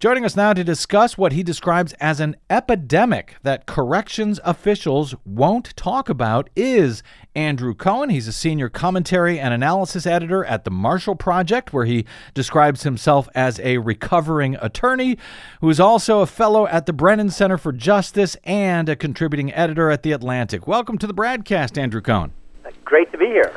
[0.00, 5.76] Joining us now to discuss what he describes as an epidemic that corrections officials won't
[5.76, 7.02] talk about is
[7.34, 8.08] Andrew Cohen.
[8.08, 13.28] He's a senior commentary and analysis editor at the Marshall Project, where he describes himself
[13.34, 15.18] as a recovering attorney
[15.60, 19.90] who is also a fellow at the Brennan Center for Justice and a contributing editor
[19.90, 20.68] at The Atlantic.
[20.68, 22.32] Welcome to the BradCast, Andrew Cohen.
[22.84, 23.47] Great to be here.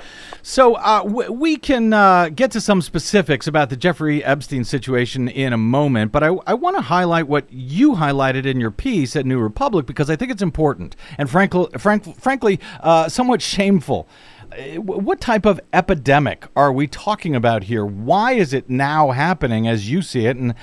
[0.43, 5.27] So uh, w- we can uh, get to some specifics about the Jeffrey Epstein situation
[5.27, 9.15] in a moment, but I, I want to highlight what you highlighted in your piece
[9.15, 14.07] at New Republic because I think it's important and frankly, frank, frankly, uh, somewhat shameful.
[14.51, 17.85] Uh, what type of epidemic are we talking about here?
[17.85, 20.55] Why is it now happening as you see it, and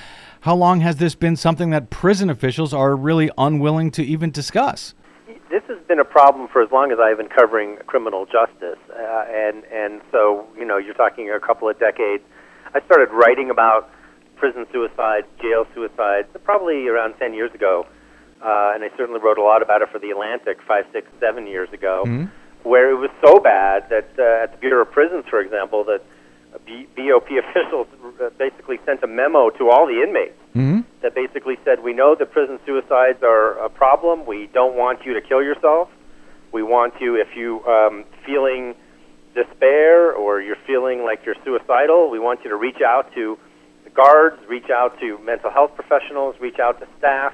[0.43, 4.95] how long has this been something that prison officials are really unwilling to even discuss?
[5.51, 9.25] This has been a problem for as long as I've been covering criminal justice, uh,
[9.29, 12.23] and and so you know you're talking a couple of decades.
[12.75, 13.91] I started writing about
[14.37, 17.87] prison suicide, jail suicide, probably around ten years ago,
[18.43, 21.47] uh, and I certainly wrote a lot about it for the Atlantic five, six, seven
[21.47, 22.27] years ago, mm-hmm.
[22.69, 26.03] where it was so bad that uh, at the Bureau of Prisons, for example, that
[26.69, 27.87] B- BOP officials
[28.37, 30.81] basically sent a memo to all the inmates mm-hmm.
[31.03, 34.27] that basically said, "We know that prison suicides are a problem.
[34.27, 35.89] We don't want you to kill yourself.
[36.53, 38.75] We want you, if you um, feeling
[39.35, 43.39] despair or you're feeling like you're suicidal, we want you to reach out to
[43.85, 47.33] the guards, reach out to mental health professionals, reach out to staff."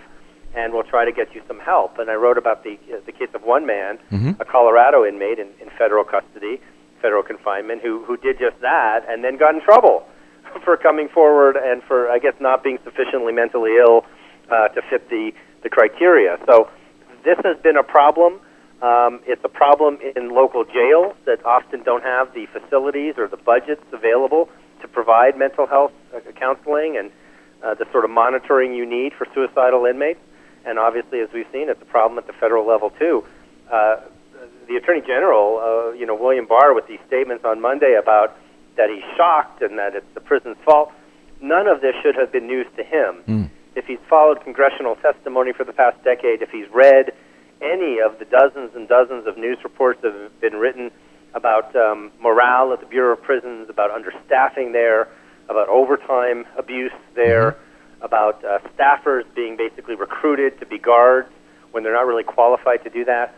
[0.57, 1.99] and we'll try to get you some help.
[1.99, 4.41] And I wrote about the uh, the case of one man, mm-hmm.
[4.41, 6.61] a Colorado inmate in, in federal custody,
[7.05, 10.09] federal confinement who who did just that and then got in trouble
[10.65, 14.07] for coming forward and for I guess not being sufficiently mentally ill
[14.51, 15.33] uh, to fit the
[15.63, 16.39] the criteria.
[16.49, 16.71] So
[17.25, 18.41] this has been a problem.
[18.81, 23.37] Um, it's a problem in local jails that often don't have the facilities or the
[23.37, 24.49] budgets available
[24.81, 27.11] to provide mental health uh, counseling and
[27.63, 30.21] uh, the sort of monitoring you need for suicidal inmates.
[30.67, 33.25] And obviously, as we've seen, it's a problem at the federal level too.
[33.71, 34.01] Uh,
[34.69, 38.37] the Attorney General, uh, you know, William Barr, with these statements on Monday about
[38.77, 40.93] that he's shocked and that it's the prison's fault,
[41.41, 43.23] none of this should have been news to him.
[43.27, 43.51] Mm.
[43.77, 47.13] If he's followed congressional testimony for the past decade, if he's read
[47.61, 50.91] any of the dozens and dozens of news reports that have been written
[51.35, 55.09] about um, morale at the Bureau of Prisons, about understaffing there,
[55.49, 58.05] about overtime abuse there, mm-hmm.
[58.05, 61.29] about uh, staffers being basically recruited to be guards
[61.73, 63.35] when they're not really qualified to do that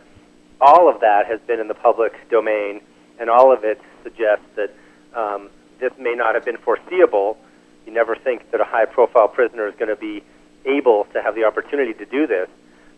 [0.59, 2.81] all of that has been in the public domain,
[3.19, 4.73] and all of it suggests that
[5.15, 5.49] um,
[5.79, 7.37] this may not have been foreseeable.
[7.85, 10.23] You never think that a high profile prisoner is going to be
[10.65, 12.49] able to have the opportunity to do this,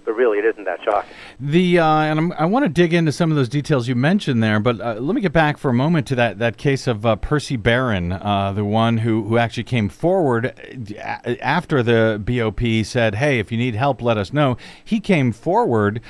[0.04, 1.12] but really it isn't that shocking.
[1.40, 4.42] The uh, and I'm, i want to dig into some of those details you mentioned
[4.42, 7.06] there, but uh, let me get back for a moment to that, that case of
[7.06, 10.54] uh, Percy Barron, uh, the one who, who actually came forward
[10.98, 15.32] uh, after the BOP said, "Hey, if you need help, let us know." He came
[15.32, 16.02] forward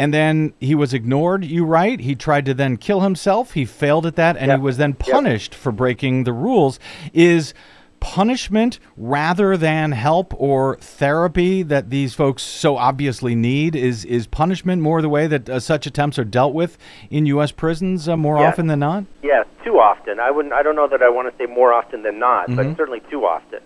[0.00, 1.44] and then he was ignored.
[1.44, 2.00] You right?
[2.00, 3.52] He tried to then kill himself.
[3.52, 4.58] He failed at that, and yep.
[4.58, 5.60] he was then punished yep.
[5.60, 6.80] for breaking the rules.
[7.12, 7.52] Is
[8.00, 13.76] punishment rather than help or therapy that these folks so obviously need?
[13.76, 16.78] Is is punishment more the way that uh, such attempts are dealt with
[17.10, 17.52] in U.S.
[17.52, 18.54] prisons uh, more yes.
[18.54, 19.04] often than not?
[19.22, 20.18] Yes, too often.
[20.18, 20.54] I wouldn't.
[20.54, 22.56] I don't know that I want to say more often than not, mm-hmm.
[22.56, 23.60] but certainly too often.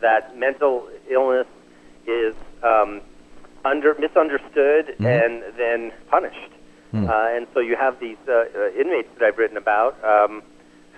[0.00, 1.46] That mental illness
[2.08, 3.02] is um,
[3.64, 5.06] under misunderstood mm-hmm.
[5.06, 6.52] and then punished.
[6.92, 7.08] Mm.
[7.08, 10.42] Uh, and so you have these uh, uh, inmates that I've written about um,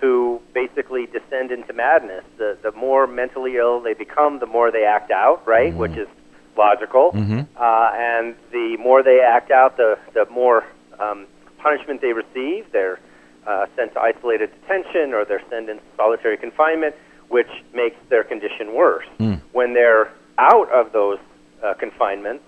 [0.00, 2.24] who basically descend into madness.
[2.38, 5.70] The the more mentally ill they become, the more they act out, right?
[5.70, 5.78] Mm-hmm.
[5.78, 6.08] Which is
[6.56, 7.12] logical.
[7.12, 7.40] Mm-hmm.
[7.56, 10.64] Uh, and the more they act out, the the more
[10.98, 11.26] um,
[11.58, 12.66] punishment they receive.
[12.72, 12.98] They're
[13.46, 16.94] uh, sent to isolated detention or they're sent into solitary confinement,
[17.28, 19.06] which makes their condition worse.
[19.18, 19.40] Mm.
[19.52, 21.18] When they're out of those
[21.62, 22.44] uh, confinements,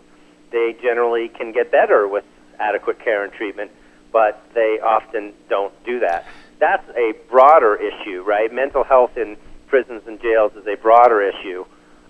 [0.55, 2.25] they generally can get better with
[2.61, 3.73] adequate care and treatment,
[4.13, 6.25] but they often don't do that.
[6.61, 8.51] That's a broader issue, right?
[8.53, 9.37] Mental health in
[9.67, 11.65] prisons and jails is a broader issue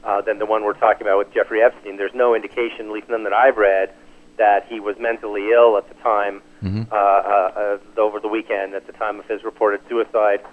[0.05, 1.97] uh, than the one we're talking about with Jeffrey Epstein.
[1.97, 3.95] There's no indication, at least none that I've read,
[4.37, 6.83] that he was mentally ill at the time, mm-hmm.
[6.93, 10.45] uh, uh, uh, over the weekend, at the time of his reported suicide.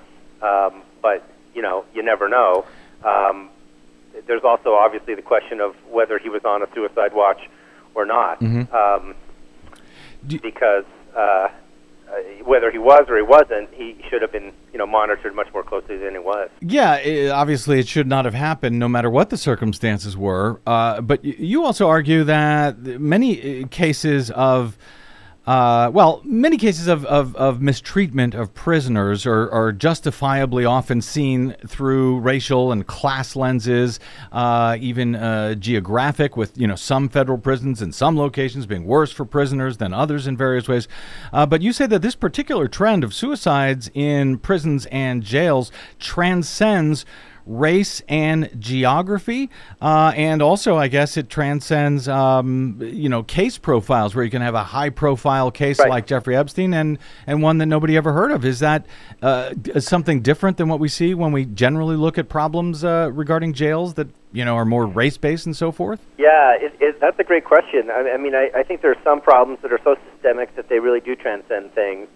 [0.42, 2.66] Um, but, you know, you never know.
[3.04, 3.50] Um,
[4.28, 7.42] there's also obviously the question of whether he was on a suicide watch
[7.96, 8.74] or not, mm-hmm.
[8.74, 9.16] um,
[10.42, 10.86] because
[11.16, 11.48] uh,
[12.44, 15.64] whether he was or he wasn't, he should have been, you know, monitored much more
[15.64, 16.50] closely than he was.
[16.62, 20.62] Yeah, i obviously it should not have happened, no matter what the circumstances were.
[20.68, 24.78] Uh, but you also argue that many uh, cases of
[25.52, 31.54] uh, well, many cases of, of, of mistreatment of prisoners are, are, justifiably often seen
[31.68, 33.99] through racial and class lenses,
[34.32, 39.12] uh, even uh, geographic, with you know some federal prisons in some locations being worse
[39.12, 40.88] for prisoners than others in various ways.
[41.34, 47.06] Uh, but you say that this particular trend of suicides in prisons and jails transcends
[47.46, 49.50] race and geography,
[49.82, 54.42] uh, and also I guess it transcends um, you know case profiles where you can
[54.42, 55.89] have a high profile case right.
[55.89, 58.46] like Jeffrey Epstein and and one that nobody ever heard of.
[58.46, 58.86] Is that
[59.22, 63.54] uh, something different than what we see when we generally look at problems uh, regarding
[63.54, 66.00] jails that you know are more race based and so forth?
[66.18, 67.89] Yeah, it, it, that's a great question.
[67.92, 70.70] I, I mean, I, I think there are some problems that are so systemic that
[70.70, 72.08] they really do transcend things,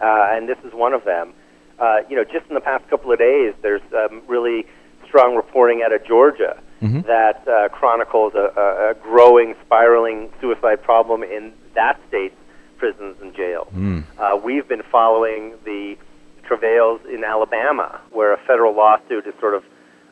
[0.00, 1.34] uh, and this is one of them
[1.78, 4.66] uh, you know, just in the past couple of days, there's um, really
[5.06, 7.00] strong reporting out of Georgia mm-hmm.
[7.02, 12.36] that uh, chronicles a, a, growing, spiraling suicide problem in that state's
[12.78, 13.68] prisons and jails.
[13.74, 14.04] Mm.
[14.18, 15.96] Uh, we've been following the
[16.44, 19.64] travails in Alabama, where a federal lawsuit is sort of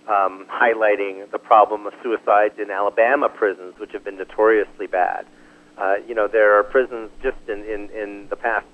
[0.08, 5.26] um, highlighting the problem of suicides in Alabama prisons, which have been notoriously bad.
[5.78, 8.66] Uh, you know, there are prisons just in, in, in the past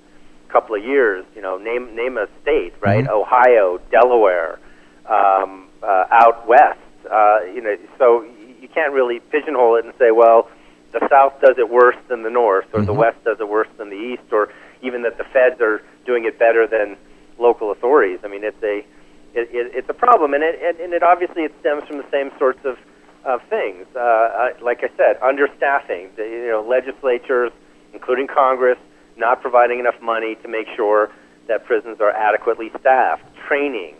[0.49, 3.05] couple of years, you know, name name a state, right?
[3.05, 3.21] Mm-hmm.
[3.21, 4.59] Ohio, Delaware,
[5.05, 6.79] um, uh, out west.
[7.09, 8.23] Uh, you know, so
[8.59, 10.49] you can't really pigeonhole it and say, well,
[10.91, 12.87] the South does it worse than the North, or mm-hmm.
[12.87, 16.25] the West does it worse than the East, or even that the feds are doing
[16.25, 16.97] it better than
[17.37, 18.19] local authorities.
[18.23, 18.85] I mean, it's a
[19.33, 22.09] it, it, it's a problem, and it, and, and it obviously it stems from the
[22.11, 22.77] same sorts of
[23.25, 23.85] of things.
[23.95, 26.15] Uh, uh, like I said, understaffing.
[26.15, 27.51] The, you know, legislatures,
[27.93, 28.77] including Congress,
[29.19, 31.11] not providing enough money to make sure
[31.47, 33.95] that prisons are adequately staffed, training,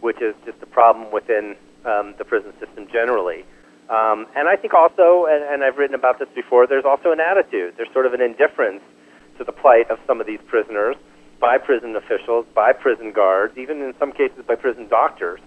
[0.00, 1.54] which is just a problem within
[1.84, 3.44] um, the prison system generally.
[3.90, 7.20] Um, and I think also, and, and I've written about this before, there's also an
[7.20, 7.74] attitude.
[7.76, 8.80] There's sort of an indifference
[9.38, 10.96] to the plight of some of these prisoners
[11.40, 15.40] by prison officials, by prison guards, even in some cases by prison doctors,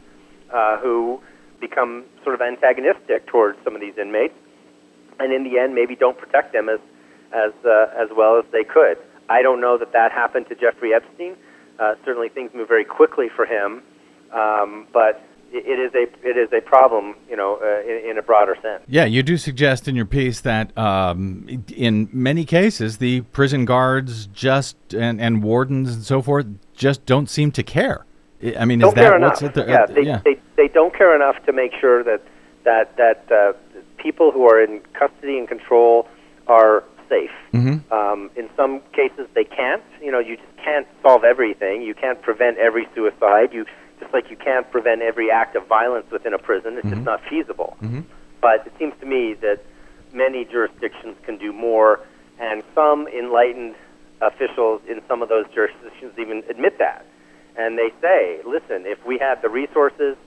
[0.53, 1.21] uh, who
[1.59, 4.35] become sort of antagonistic towards some of these inmates,
[5.19, 6.79] and in the end maybe don't protect them as
[7.33, 8.97] as uh, as well as they could.
[9.29, 11.35] I don't know that that happened to Jeffrey Epstein.
[11.79, 13.83] Uh, certainly, things move very quickly for him,
[14.31, 15.21] um, but
[15.51, 18.83] it is a it is a problem, you know, uh, in, in, a broader sense.
[18.87, 24.27] Yeah, you do suggest in your piece that um, in many cases the prison guards
[24.27, 28.05] just and, and wardens and so forth just don't seem to care.
[28.57, 30.21] I mean, don't is that what's at the, yeah, they, yeah.
[30.23, 32.21] They, they don't care enough to make sure that
[32.63, 33.53] that that uh,
[33.97, 36.07] people who are in custody and control
[36.47, 37.31] are safe.
[37.53, 37.93] Mm-hmm.
[37.93, 39.83] Um, in some cases, they can't.
[40.01, 41.81] You know, you just can't solve everything.
[41.81, 43.53] You can't prevent every suicide.
[43.53, 43.65] You
[43.99, 46.73] just like you can't prevent every act of violence within a prison.
[46.73, 46.95] It's mm-hmm.
[46.95, 47.77] just not feasible.
[47.81, 48.01] Mm-hmm.
[48.41, 49.59] But it seems to me that
[50.13, 51.99] many jurisdictions can do more,
[52.39, 53.75] and some enlightened
[54.21, 57.05] officials in some of those jurisdictions even admit that.
[57.57, 60.17] And they say, listen, if we had the resources,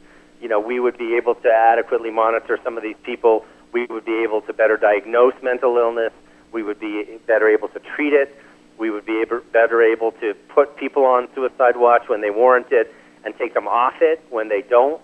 [0.40, 3.44] you know, we would be able to adequately monitor some of these people.
[3.72, 6.12] We would be able to better diagnose mental illness
[6.52, 8.36] we would be better able to treat it.
[8.78, 12.68] We would be able, better able to put people on suicide watch when they warrant
[12.70, 12.94] it
[13.24, 15.00] and take them off it when they don't.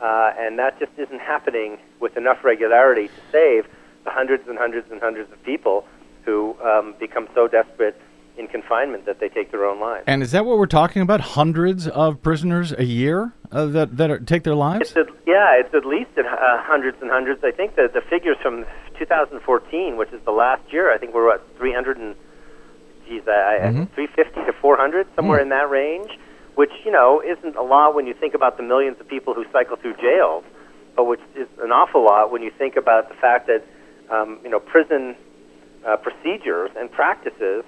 [0.00, 3.66] Uh, and that just isn't happening with enough regularity to save
[4.04, 5.84] the hundreds and hundreds and hundreds of people
[6.24, 8.00] who um, become so desperate
[8.38, 10.04] in confinement that they take their own lives.
[10.06, 11.20] And is that what we're talking about?
[11.20, 14.92] Hundreds of prisoners a year uh, that that are, take their lives?
[14.94, 17.42] It's yeah, it's at least at, uh, hundreds and hundreds.
[17.42, 18.66] I think that the figures from
[18.98, 22.14] 2014, which is the last year, I think we're at 300 and
[23.06, 23.84] geez, I, mm-hmm.
[23.94, 25.42] 350 to 400, somewhere mm.
[25.42, 26.10] in that range.
[26.54, 29.44] Which you know isn't a lot when you think about the millions of people who
[29.52, 30.42] cycle through jails,
[30.96, 33.62] but which is an awful lot when you think about the fact that
[34.10, 35.14] um, you know prison
[35.86, 37.62] uh, procedures and practices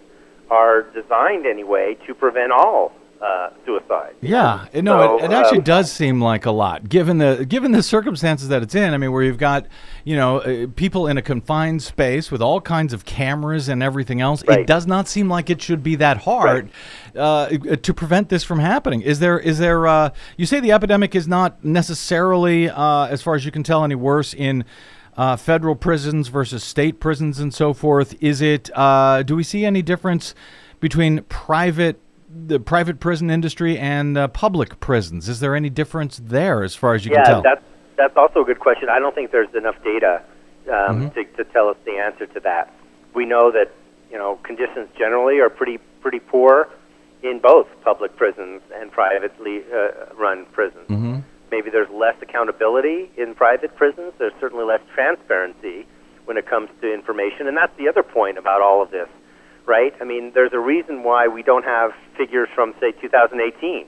[0.50, 4.14] are designed anyway to prevent all uh, suicide.
[4.20, 7.72] Yeah, no, so, it, it, actually um, does seem like a lot, given the given
[7.72, 8.94] the circumstances that it's in.
[8.94, 9.66] I mean, where you've got
[10.04, 14.20] you know uh, people in a confined space with all kinds of cameras and everything
[14.20, 14.44] else.
[14.46, 14.60] Right.
[14.60, 16.70] It does not seem like it should be that hard
[17.14, 17.20] right.
[17.20, 19.02] uh, to prevent this from happening.
[19.02, 19.86] Is there is there?
[19.86, 23.84] Uh, you say the epidemic is not necessarily, uh, as far as you can tell,
[23.84, 24.64] any worse in
[25.16, 28.14] uh, federal prisons versus state prisons and so forth.
[28.20, 28.70] Is it?
[28.74, 30.34] Uh, do we see any difference
[30.80, 35.28] between private the private prison industry and uh, public prisons?
[35.28, 37.42] Is there any difference there as far as you yeah, can tell?
[37.42, 37.64] that's
[37.96, 38.88] that's also a good question.
[38.88, 40.22] I don't think there's enough data
[40.66, 41.08] um, mm-hmm.
[41.08, 42.72] to, to tell us the answer to that.
[43.14, 43.72] We know that
[44.10, 46.68] you know conditions generally are pretty pretty poor
[47.22, 50.88] in both public prisons and privately uh, run prisons.
[50.88, 51.18] Mm-hmm.
[51.50, 54.12] Maybe there's less accountability in private prisons.
[54.18, 55.86] There's certainly less transparency
[56.26, 59.08] when it comes to information, and that's the other point about all of this,
[59.68, 59.94] right?
[60.00, 63.86] I mean, there's a reason why we don't have figures from say 2018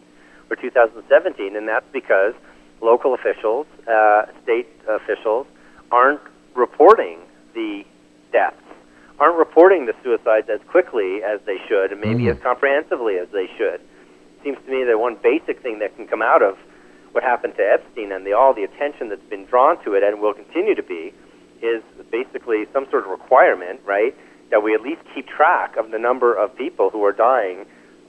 [0.51, 2.35] or 2017, and that's because
[2.81, 5.47] local officials, uh, state officials,
[5.91, 6.21] aren't
[6.55, 7.19] reporting
[7.55, 7.85] the
[8.33, 8.57] deaths,
[9.19, 12.33] aren't reporting the suicides as quickly as they should, and maybe Mhm.
[12.33, 13.81] as comprehensively as they should.
[14.45, 16.59] Seems to me that one basic thing that can come out of
[17.13, 20.21] what happened to Epstein and the, all the attention that's been drawn to it and
[20.21, 21.13] will continue to be
[21.61, 24.15] is basically some sort of requirement, right,
[24.51, 27.65] that we at least keep track of the number of people who are dying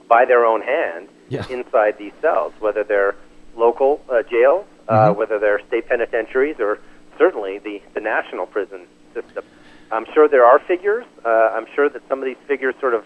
[0.08, 1.44] by their own hand Yeah.
[1.48, 3.14] inside these cells, whether they're
[3.56, 5.16] local uh, jails, uh, Mhm.
[5.16, 6.78] whether they're state penitentiaries, or
[7.18, 9.44] certainly the, the national prison system.
[9.90, 11.04] I'm sure there are figures.
[11.24, 13.04] Uh, I'm sure that some of these figures sort of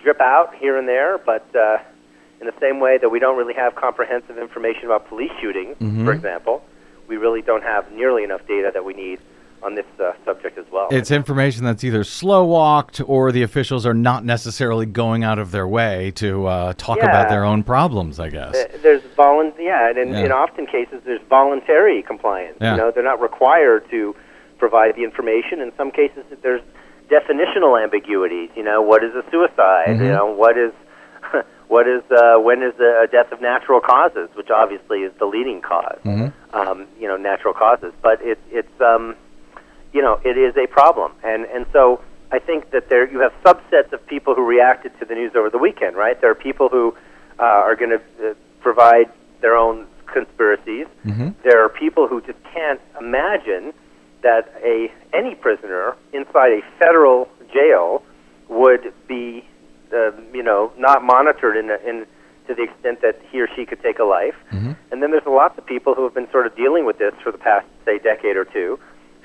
[0.00, 1.78] drip out here and there, but uh,
[2.40, 6.04] in the same way that we don't really have comprehensive information about police shootings, Mhm.
[6.04, 6.64] for example,
[7.08, 9.18] we really don't have nearly enough data that we need
[9.64, 10.88] on this uh, subject as well.
[10.90, 15.50] It's information that's either slow walked or the officials are not necessarily going out of
[15.52, 18.52] their way to uh, talk about their own problems, I guess.
[18.82, 20.26] There's volun- yeah, and in, Yeah.
[20.26, 22.58] in often cases there's voluntary compliance.
[22.60, 22.72] Yeah.
[22.72, 24.14] You know, they're not required to
[24.58, 25.60] provide the information.
[25.60, 26.62] In some cases, there's
[27.10, 28.50] definitional ambiguities.
[28.54, 29.88] You know, what is a suicide?
[29.88, 30.00] Mhm.
[30.04, 30.72] You know, what is
[31.68, 35.62] what is uh, when is a death of natural causes, which obviously is the leading
[35.62, 35.98] cause.
[36.04, 36.32] Mhm.
[36.52, 39.16] Um, you know, natural causes, but it, it's um,
[39.94, 42.00] you know, it is a problem, and and so.
[42.32, 45.50] I think that there you have subsets of people who reacted to the news over
[45.50, 46.20] the weekend, right?
[46.20, 46.92] There are people who
[47.38, 49.08] uh, are going to uh, provide
[49.40, 50.86] their own conspiracies.
[51.06, 51.34] Mhm.
[51.44, 53.72] There are people who just can't imagine
[54.22, 58.02] that a any prisoner inside a federal jail
[58.48, 59.44] would be,
[59.92, 62.04] uh, you know, not monitored in, a, in
[62.48, 64.34] to the extent that he or she could take a life.
[64.52, 64.74] Mhm.
[64.90, 67.30] And then there's lots of people who have been sort of dealing with this for
[67.30, 68.78] the past, say, decade or two,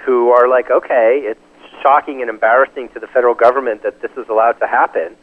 [0.06, 1.40] who are like, okay, it's
[1.82, 5.16] shocking and embarrassing to the federal government that this is allowed to happen,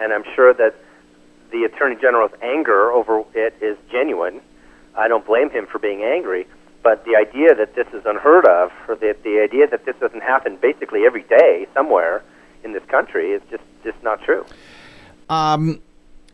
[0.00, 0.74] and I'm sure that
[1.50, 4.40] the attorney general's anger over it is genuine.
[4.96, 6.46] I don't blame him for being angry,
[6.82, 10.22] but the idea that this is unheard of, or the the idea that this doesn't
[10.22, 12.22] happen basically every day somewhere
[12.64, 14.44] in this country, is just just not true.
[15.28, 15.80] Um,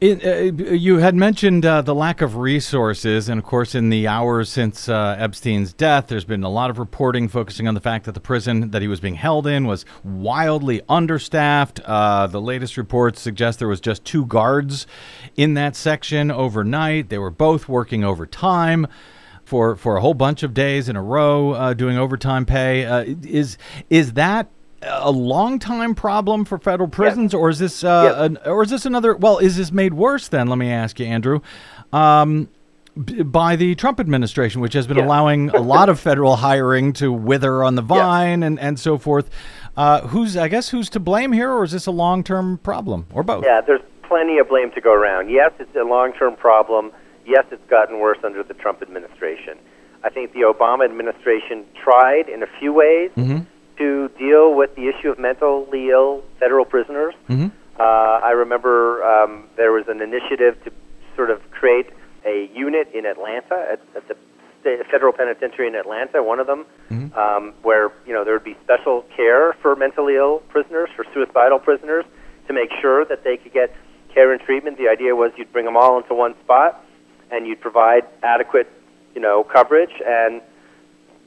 [0.00, 4.06] it, uh, you had mentioned uh, the lack of resources, and of course, in the
[4.06, 8.04] hours since uh, Epstein's death, there's been a lot of reporting focusing on the fact
[8.04, 11.80] that the prison that he was being held in was wildly understaffed.
[11.84, 14.86] Uh, the latest reports suggest there was just two guards
[15.36, 17.08] in that section overnight.
[17.08, 18.86] They were both working overtime
[19.44, 22.84] for for a whole bunch of days in a row, uh, doing overtime pay.
[22.84, 23.58] Uh, is
[23.90, 24.48] is that
[24.82, 28.86] a long time problem for federal prisons, or is this uh, an, or is this
[28.86, 29.14] another?
[29.16, 30.28] Well, is this made worse?
[30.28, 31.40] Then let me ask you, Andrew.
[31.92, 32.48] Um,
[33.02, 37.12] b- by the Trump administration, which has been allowing a lot of federal hiring to
[37.12, 39.30] wither on the vine and, and so forth.
[39.76, 43.06] Uh, who's I guess who's to blame here, or is this a long term problem,
[43.12, 43.44] or both?
[43.44, 45.28] Yeah, there's plenty of blame to go around.
[45.30, 46.90] Yes, it's a long-term problem.
[47.26, 49.58] Yes, it's gotten worse under the Trump administration.
[50.02, 53.44] I think the Obama administration tried in a few ways Mhm.
[53.78, 57.14] To deal with the issue of mentally ill federal prisoners.
[57.28, 57.50] Mhm.
[57.78, 60.72] Uh, I remember um, there was an initiative to
[61.16, 61.86] sort of create
[62.26, 64.16] a unit in Atlanta at, at the
[64.60, 67.16] state, federal penitentiary in Atlanta, one of them, Mhm.
[67.16, 71.58] um, where you know there would be special care for mentally ill prisoners, for suicidal
[71.60, 72.04] prisoners,
[72.48, 73.72] to make sure that they could get
[74.12, 74.76] care and treatment.
[74.78, 76.84] The idea was you'd bring them all into one spot,
[77.30, 78.66] and you'd provide adequate,
[79.14, 80.40] you know, coverage and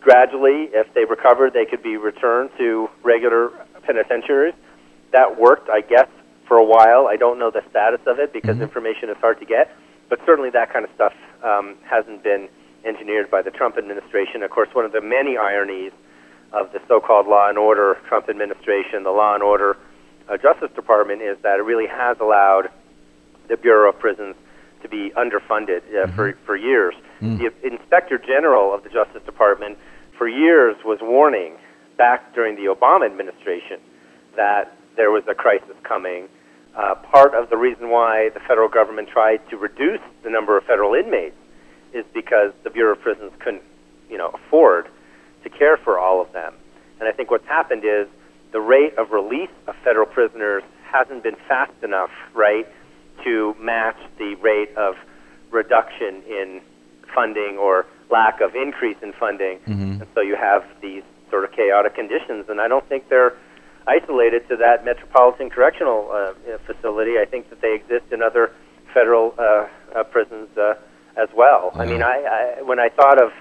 [0.01, 3.49] gradually, if they recovered, they could be returned to regular
[3.83, 4.55] penitentiaries.
[5.13, 6.07] That worked, I guess,
[6.47, 7.07] for a while.
[7.07, 9.71] I don't know the status of it because information is hard to get,
[10.09, 12.49] but certainly that kind of stuff um, hasn't been
[12.83, 14.43] engineered by the Trump administration.
[14.43, 15.91] Of course, one of the many ironies
[16.51, 19.77] of the so-called law and order Trump administration, the law and order
[20.27, 22.69] uh, Justice Department, is that it really has allowed
[23.47, 24.35] the Bureau of Prisons
[24.81, 26.95] to be underfunded uh, for for years.
[27.21, 29.77] The Inspector General of the Justice Department
[30.17, 31.55] for years was warning
[31.97, 33.79] back during the Obama administration
[34.35, 36.27] that there was a crisis coming.
[36.75, 40.63] Uh, part of the reason why the federal government tried to reduce the number of
[40.63, 41.35] federal inmates
[41.93, 43.63] is because the Bureau of Prisons couldn't,
[44.09, 44.87] you know, afford
[45.43, 46.53] to care for all of them.
[46.99, 48.07] And I think what's happened is
[48.51, 52.67] the rate of release of federal prisoners hasn't been fast enough, right,
[53.23, 54.95] to match the rate of
[55.51, 56.61] reduction in
[57.13, 59.59] funding or lack of increase in funding.
[59.65, 62.45] And so you have these sort of chaotic conditions.
[62.49, 63.33] And I don't think they're
[63.87, 67.17] isolated to that Metropolitan Correctional uh, facility.
[67.19, 68.51] I think that they exist in other
[68.93, 70.73] federal uh, uh, prisons uh,
[71.17, 71.71] as well.
[71.75, 73.31] I mean, I, I when I thought of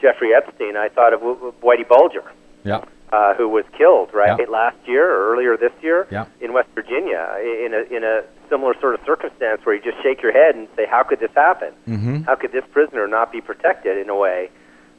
[0.00, 2.24] Jeffrey Epstein, I thought of w- w- Whitey Bulger,
[2.64, 2.84] Yeah.
[3.12, 4.46] uh, who was killed right Yeah.
[4.50, 6.26] last year or earlier this year Yeah.
[6.40, 8.22] in West Virginia in a in a
[8.54, 11.32] similar sort of circumstance where you just shake your head and say, how could this
[11.34, 11.72] happen?
[11.88, 12.22] Mm-hmm.
[12.22, 14.50] How could this prisoner not be protected in a way?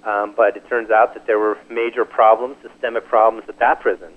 [0.03, 4.11] Um, but it turns out that there were major problems, systemic problems at that prison,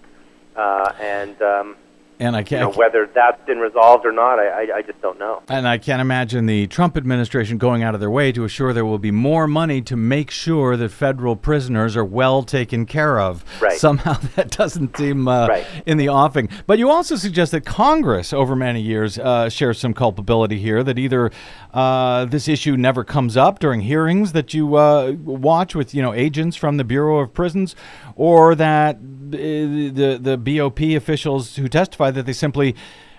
[0.56, 1.76] uh, and um,
[2.20, 2.62] And I can't.
[2.62, 5.42] know whether that's been resolved or not, I, I, I just don't know.
[5.48, 8.84] And I can't imagine the Trump administration going out of their way to assure there
[8.84, 13.44] will be more money to make sure that federal prisoners are well taken care of.
[13.60, 13.78] Right.
[13.78, 15.66] Somehow that doesn't seem uh, Right.
[15.86, 16.48] in the offing.
[16.66, 20.82] But you also suggest that Congress, over many years, uh, shares some culpability here.
[20.82, 21.30] That either
[21.72, 26.12] uh, this issue never comes up during hearings that you uh, watch with you know
[26.14, 27.76] agents from the Bureau of Prisons,
[28.16, 28.98] or that
[29.30, 32.74] the the BOP officials who testify that they simply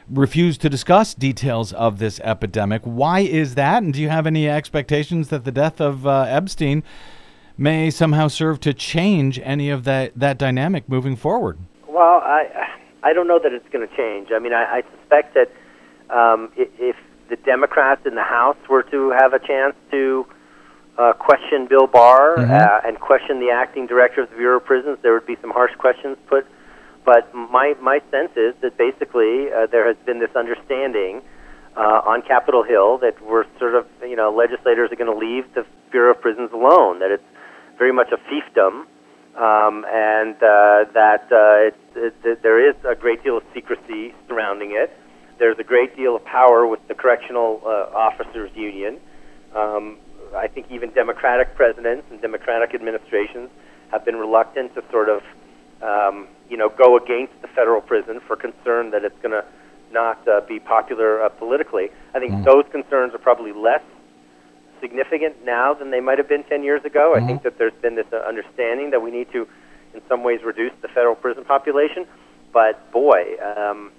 [0.09, 2.81] refuse to discuss details of this epidemic.
[2.83, 3.83] Why is that?
[3.83, 6.83] And do you have any expectations that the death of uh, Epstein
[7.57, 11.59] may somehow serve to change any of that, that dynamic moving forward?
[11.87, 12.69] Well, I
[13.03, 14.29] I don't know that it's going to change.
[14.33, 15.51] I mean, I, I suspect that
[16.13, 16.95] um, if
[17.29, 20.25] the Democrats in the House were to have a chance to
[20.99, 22.51] uh, question Bill Barr Mhm.
[22.51, 25.49] uh, and question the acting director of the Bureau of Prisons, there would be some
[25.49, 26.45] harsh questions put.
[27.05, 31.21] But my my sense is that basically uh, there has been this understanding
[31.77, 35.45] uh, on Capitol Hill that we're sort of you know legislators are going to leave
[35.53, 36.99] the Bureau of Prisons alone.
[36.99, 37.29] That it's
[37.77, 38.85] very much a fiefdom
[39.37, 44.13] um, and uh, that uh, it, it, it, there is a great deal of secrecy
[44.27, 44.91] surrounding it.
[45.37, 48.99] There's a great deal of power with the Correctional uh, Officers Union.
[49.55, 49.97] Um,
[50.35, 53.49] I think even Democratic presidents and Democratic administrations
[53.91, 55.23] have been reluctant to sort of,
[55.81, 59.43] um, you know, go against the federal prison for concern that it's going to
[59.91, 61.89] not uh, be popular uh, politically.
[62.13, 63.81] I think those concerns are probably less
[64.79, 67.13] significant now than they might have been 10 years ago.
[67.15, 69.47] I think that there's been this uh, understanding that we need to,
[69.93, 72.05] in some ways, reduce the federal prison population.
[72.53, 73.91] But boy, um,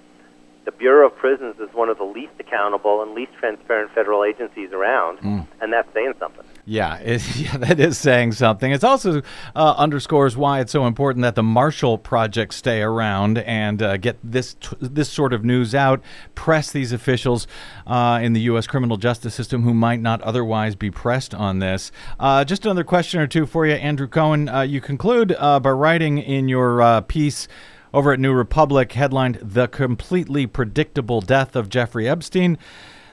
[0.64, 4.72] the Bureau of Prisons is one of the least accountable and least transparent federal agencies
[4.72, 5.18] around,
[5.60, 6.44] and that's saying something.
[6.66, 8.70] Yeah, it, yeah, that is saying something.
[8.70, 9.22] It also
[9.56, 14.18] uh, underscores why it's so important that the Marshall Project stay around and uh, get
[14.22, 16.02] this t- this sort of news out,
[16.34, 17.46] press these officials
[17.86, 18.66] uh, in the U.S.
[18.66, 21.90] criminal justice system who might not otherwise be pressed on this.
[22.18, 24.48] Uh, just another question or two for you, Andrew Cohen.
[24.48, 27.48] Uh, you conclude uh, by writing in your uh, piece
[27.92, 32.58] over at New Republic, headlined "The Completely Predictable Death of Jeffrey Epstein."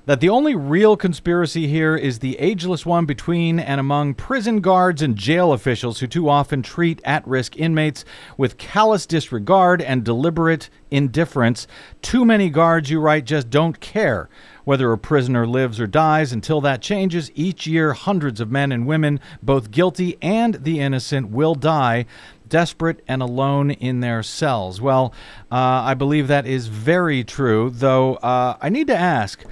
[0.07, 5.01] that the only real conspiracy here is the ageless one between and among prison guards
[5.01, 8.05] and jail officials who too often treat at risk inmates
[8.37, 11.67] with callous disregard and deliberate indifference.
[12.01, 14.29] Too many guards, you write, just don't care
[14.63, 16.31] whether a prisoner lives or dies.
[16.31, 21.29] Until that changes, each year hundreds of men and women, both guilty and the innocent,
[21.29, 22.05] will die
[22.49, 24.81] desperate and alone in their cells.
[24.81, 25.13] Well,
[25.51, 29.43] uh, I believe that is very true, though uh, I need to ask.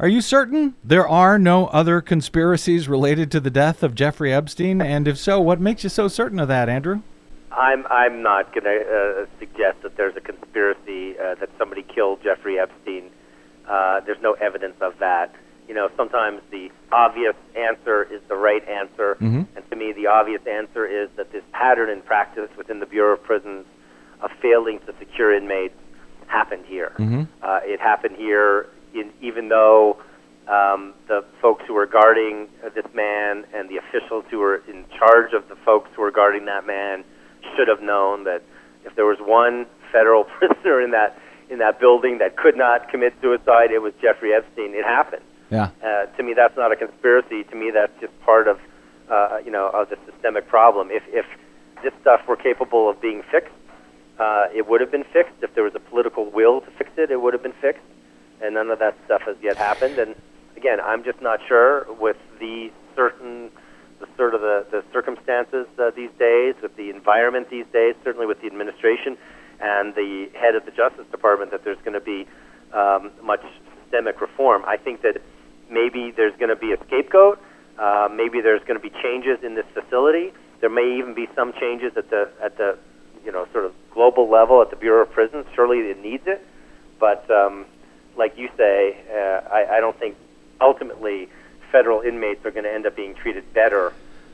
[0.00, 4.80] Are you certain there are no other conspiracies related to the death of Jeffrey Epstein?
[4.80, 7.02] And if so, what makes you so certain of that, Andrew?
[7.50, 12.22] I'm I'm not going to uh, suggest that there's a conspiracy uh, that somebody killed
[12.22, 13.10] Jeffrey Epstein.
[13.66, 15.34] Uh, there's no evidence of that.
[15.68, 19.46] You know, sometimes the obvious answer is the right answer, Mhm.
[19.54, 23.12] and to me, the obvious answer is that this pattern in practice within the Bureau
[23.12, 23.66] of Prisons
[24.22, 25.74] of failing to secure inmates
[26.26, 26.92] happened here.
[26.98, 27.28] Mhm.
[27.42, 29.98] Uh, it happened here, in, even though
[30.48, 34.86] um, the folks who were guarding uh, this man and the officials who were in
[34.98, 37.04] charge of the folks who were guarding that man
[37.54, 38.40] should have known that
[38.86, 41.18] if there was one federal prisoner in that
[41.50, 44.74] in that building that could not commit suicide, it was Jeffrey Epstein.
[44.74, 45.22] It happened.
[45.50, 45.70] Yeah.
[45.82, 47.44] Uh, to me, that's not a conspiracy.
[47.44, 48.58] To me, that's just part of
[49.10, 50.90] uh, you know of the systemic problem.
[50.90, 51.26] If if
[51.82, 53.52] this stuff were capable of being fixed,
[54.18, 55.34] uh, it would have been fixed.
[55.42, 57.82] If there was a political will to fix it, it would have been fixed.
[58.42, 59.98] And none of that stuff has yet happened.
[59.98, 60.14] And
[60.56, 63.50] again, I'm just not sure with the certain
[64.00, 68.26] the sort of the, the circumstances uh, these days, with the environment these days, certainly
[68.26, 69.18] with the administration
[69.60, 72.26] and the head of the Justice Department, that there's going to be
[72.72, 73.42] um, much
[73.82, 74.62] systemic reform.
[74.66, 75.20] I think that
[75.70, 77.40] maybe there's going to be a scapegoat.
[77.78, 80.32] Uh, maybe there's going to be changes in this facility.
[80.60, 82.78] There may even be some changes at the at the
[83.24, 85.46] you know sort of global level at the Bureau of Prisons.
[85.54, 86.44] Surely it needs it,
[86.98, 87.66] but um,
[88.16, 90.16] like you say, uh, I, I don't think
[90.60, 91.28] ultimately
[91.70, 93.92] federal inmates are going to end up being treated better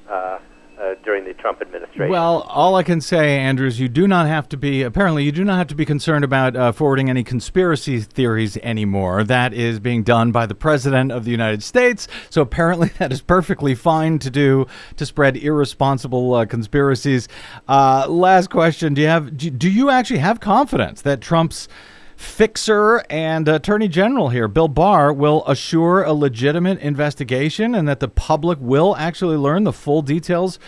[0.09, 0.39] uh,
[0.81, 2.09] uh, during the Trump administration.
[2.09, 5.33] Well, all I can say, Andrew, is you do not have to be, apparently, you
[5.33, 9.25] do not have to be concerned about uh, forwarding any conspiracy theories anymore.
[9.25, 12.09] That is being done by the President of the United States.
[12.31, 14.67] So apparently, that is perfectly fine to do
[14.97, 17.29] to spread irresponsible uh, conspiracies.
[17.69, 21.69] Uh, last question Do you have, do, do you actually have confidence that Trump's
[22.17, 28.09] fixer and attorney general here, Bill Barr, will assure a legitimate investigation and that the
[28.09, 30.59] public will actually learn the full details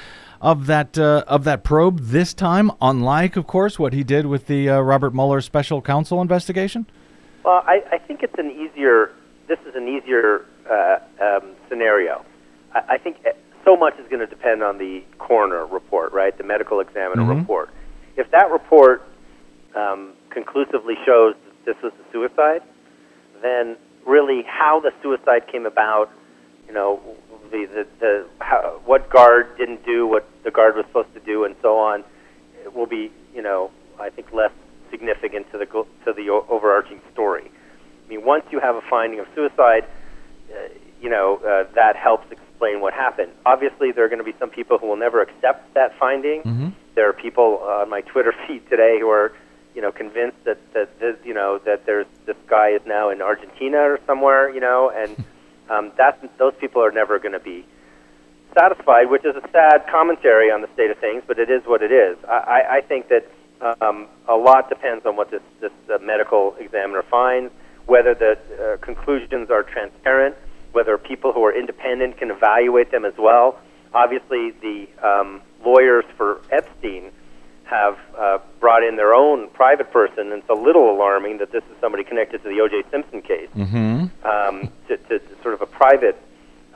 [0.41, 4.47] of that uh, of that probe this time, unlike, of course, what he did with
[4.47, 6.87] the uh, Robert Mueller special counsel investigation?
[7.43, 9.13] Well, I, I think it's an easier.
[9.49, 12.25] This is an easier uh, um, scenario.
[12.75, 13.31] I, I think eh,
[13.65, 16.37] so much is going to depend on the coroner report, right?
[16.37, 17.41] The medical examiner Mhm.
[17.41, 17.71] report.
[18.17, 19.03] If that report
[19.75, 22.63] um, conclusively shows that this was a suicide,
[23.41, 26.11] then really how the suicide came about,
[26.69, 27.01] you know,
[27.51, 31.45] the the, the how, what guard didn't do what the guard was supposed to do,
[31.45, 32.05] and so on,
[32.63, 34.53] it will be, you know, I think less
[34.91, 35.67] significant to the
[36.05, 37.51] to the overarching story.
[38.05, 39.85] I mean, once you have a finding of suicide,
[40.53, 40.69] uh,
[41.01, 43.33] you know, uh, that helps explain what happened.
[43.45, 46.43] Obviously, there are going to be some people who will never accept that finding.
[46.43, 46.69] Mm-hmm.
[46.95, 49.33] There are people on my Twitter feed today who are,
[49.77, 53.21] you know, convinced that that this, you know that there's this guy is now in
[53.21, 55.15] Argentina or somewhere, you know, and
[55.69, 57.65] um, that's those people are never going to be
[58.59, 61.83] satisfied, which is a sad commentary on the state of things, but it is what
[61.83, 62.17] it is.
[62.27, 63.31] I, I, I think that
[63.83, 67.53] um, a lot depends on what this, this uh, medical examiner finds,
[67.85, 70.35] whether the uh, conclusions are transparent,
[70.73, 73.59] whether people who are independent can evaluate them as well.
[73.93, 77.13] Obviously, the um, lawyers for Epstein
[77.67, 81.65] have uh, brought in their own private person, and it's a little alarming that this
[81.65, 82.83] is somebody connected to the O.J.
[82.91, 84.27] Simpson case Mm-hmm.
[84.27, 86.17] um, to, to, to sort of a private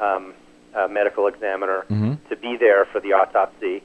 [0.01, 0.35] um,
[0.75, 2.19] uh, medical examiner Mhm.
[2.29, 3.83] to be there for the autopsy.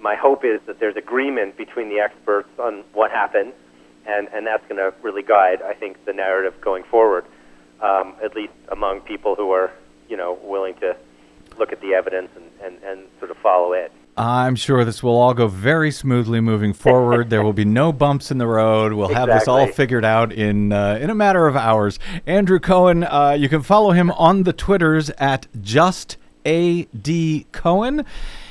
[0.00, 3.52] My hope is that there's agreement between the experts on what happened,
[4.06, 7.24] and, and that's going to really guide, I think, the narrative going forward,
[7.80, 9.70] um, at least among people who are,
[10.08, 10.96] you know, willing to
[11.58, 13.92] look at the evidence and, and, and sort of follow it.
[14.18, 17.30] I'm sure this will all go very smoothly moving forward.
[17.30, 18.92] there will be no bumps in the road.
[18.92, 22.00] We'll have this all figured out in uh, in a matter of hours.
[22.26, 28.04] Andrew Cohen, uh, you can follow him on the Twitters at just ad Cohen.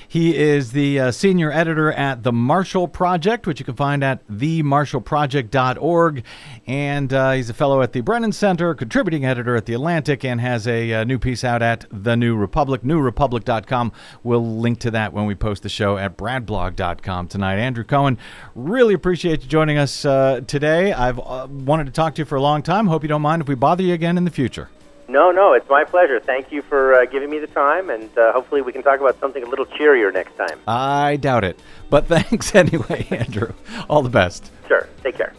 [0.08, 4.26] He is the uh, senior editor at The Marshall Project, which you can find at
[4.28, 6.24] themarshallproject.org.
[6.66, 10.40] And uh, he's a fellow at the Brennan Center, contributing editor at The Atlantic, and
[10.40, 13.92] has a uh, new piece out at The New Republic, newrepublic.com.
[14.24, 17.58] We'll link to that when we post the show at bradblog.com tonight.
[17.58, 18.18] Andrew Cohen,
[18.56, 20.94] really appreciate you joining us uh, today.
[20.94, 22.88] I've uh, wanted to talk to you for a long time.
[22.88, 24.70] Hope you don't mind if we bother you again in the future.
[25.10, 26.20] No, no, it's my pleasure.
[26.20, 29.18] Thank you for uh, giving me the time, and uh, hopefully we can talk about
[29.20, 30.60] something a little cheerier next time.
[30.68, 31.60] I doubt it.
[31.90, 33.54] But thanks anyway, Andrew.
[33.90, 34.52] All the best.
[34.68, 34.88] Sure.
[35.04, 35.34] Take care.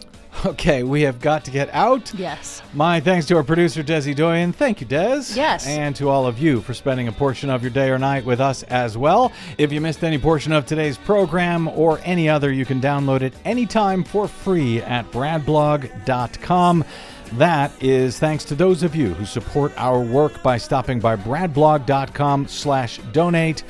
[0.45, 2.13] Okay, we have got to get out.
[2.13, 2.61] Yes.
[2.73, 4.53] My thanks to our producer, Desi Doyen.
[4.53, 5.33] Thank you, Des.
[5.35, 5.67] Yes.
[5.67, 8.39] And to all of you for spending a portion of your day or night with
[8.39, 9.33] us as well.
[9.57, 13.33] If you missed any portion of today's program or any other, you can download it
[13.43, 16.85] anytime for free at bradblog.com.
[17.33, 22.47] That is thanks to those of you who support our work by stopping by bradblog.com
[22.47, 23.61] slash donate.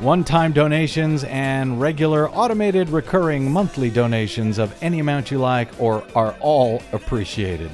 [0.00, 6.34] One-time donations and regular automated recurring monthly donations of any amount you like or are
[6.40, 7.70] all appreciated.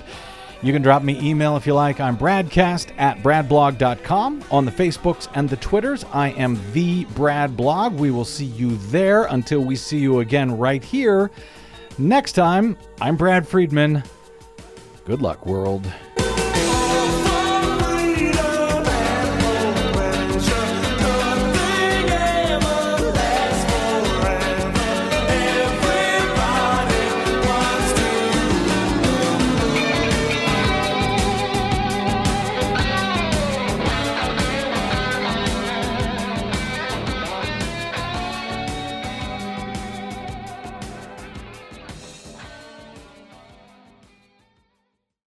[0.62, 2.00] You can drop me email if you like.
[2.00, 4.44] I'm bradcast at bradblog.com.
[4.50, 7.94] On the Facebooks and the Twitters, I am the Brad Blog.
[7.94, 11.30] We will see you there until we see you again right here.
[11.98, 14.02] Next time, I'm Brad Friedman.
[15.06, 15.88] Good luck, world.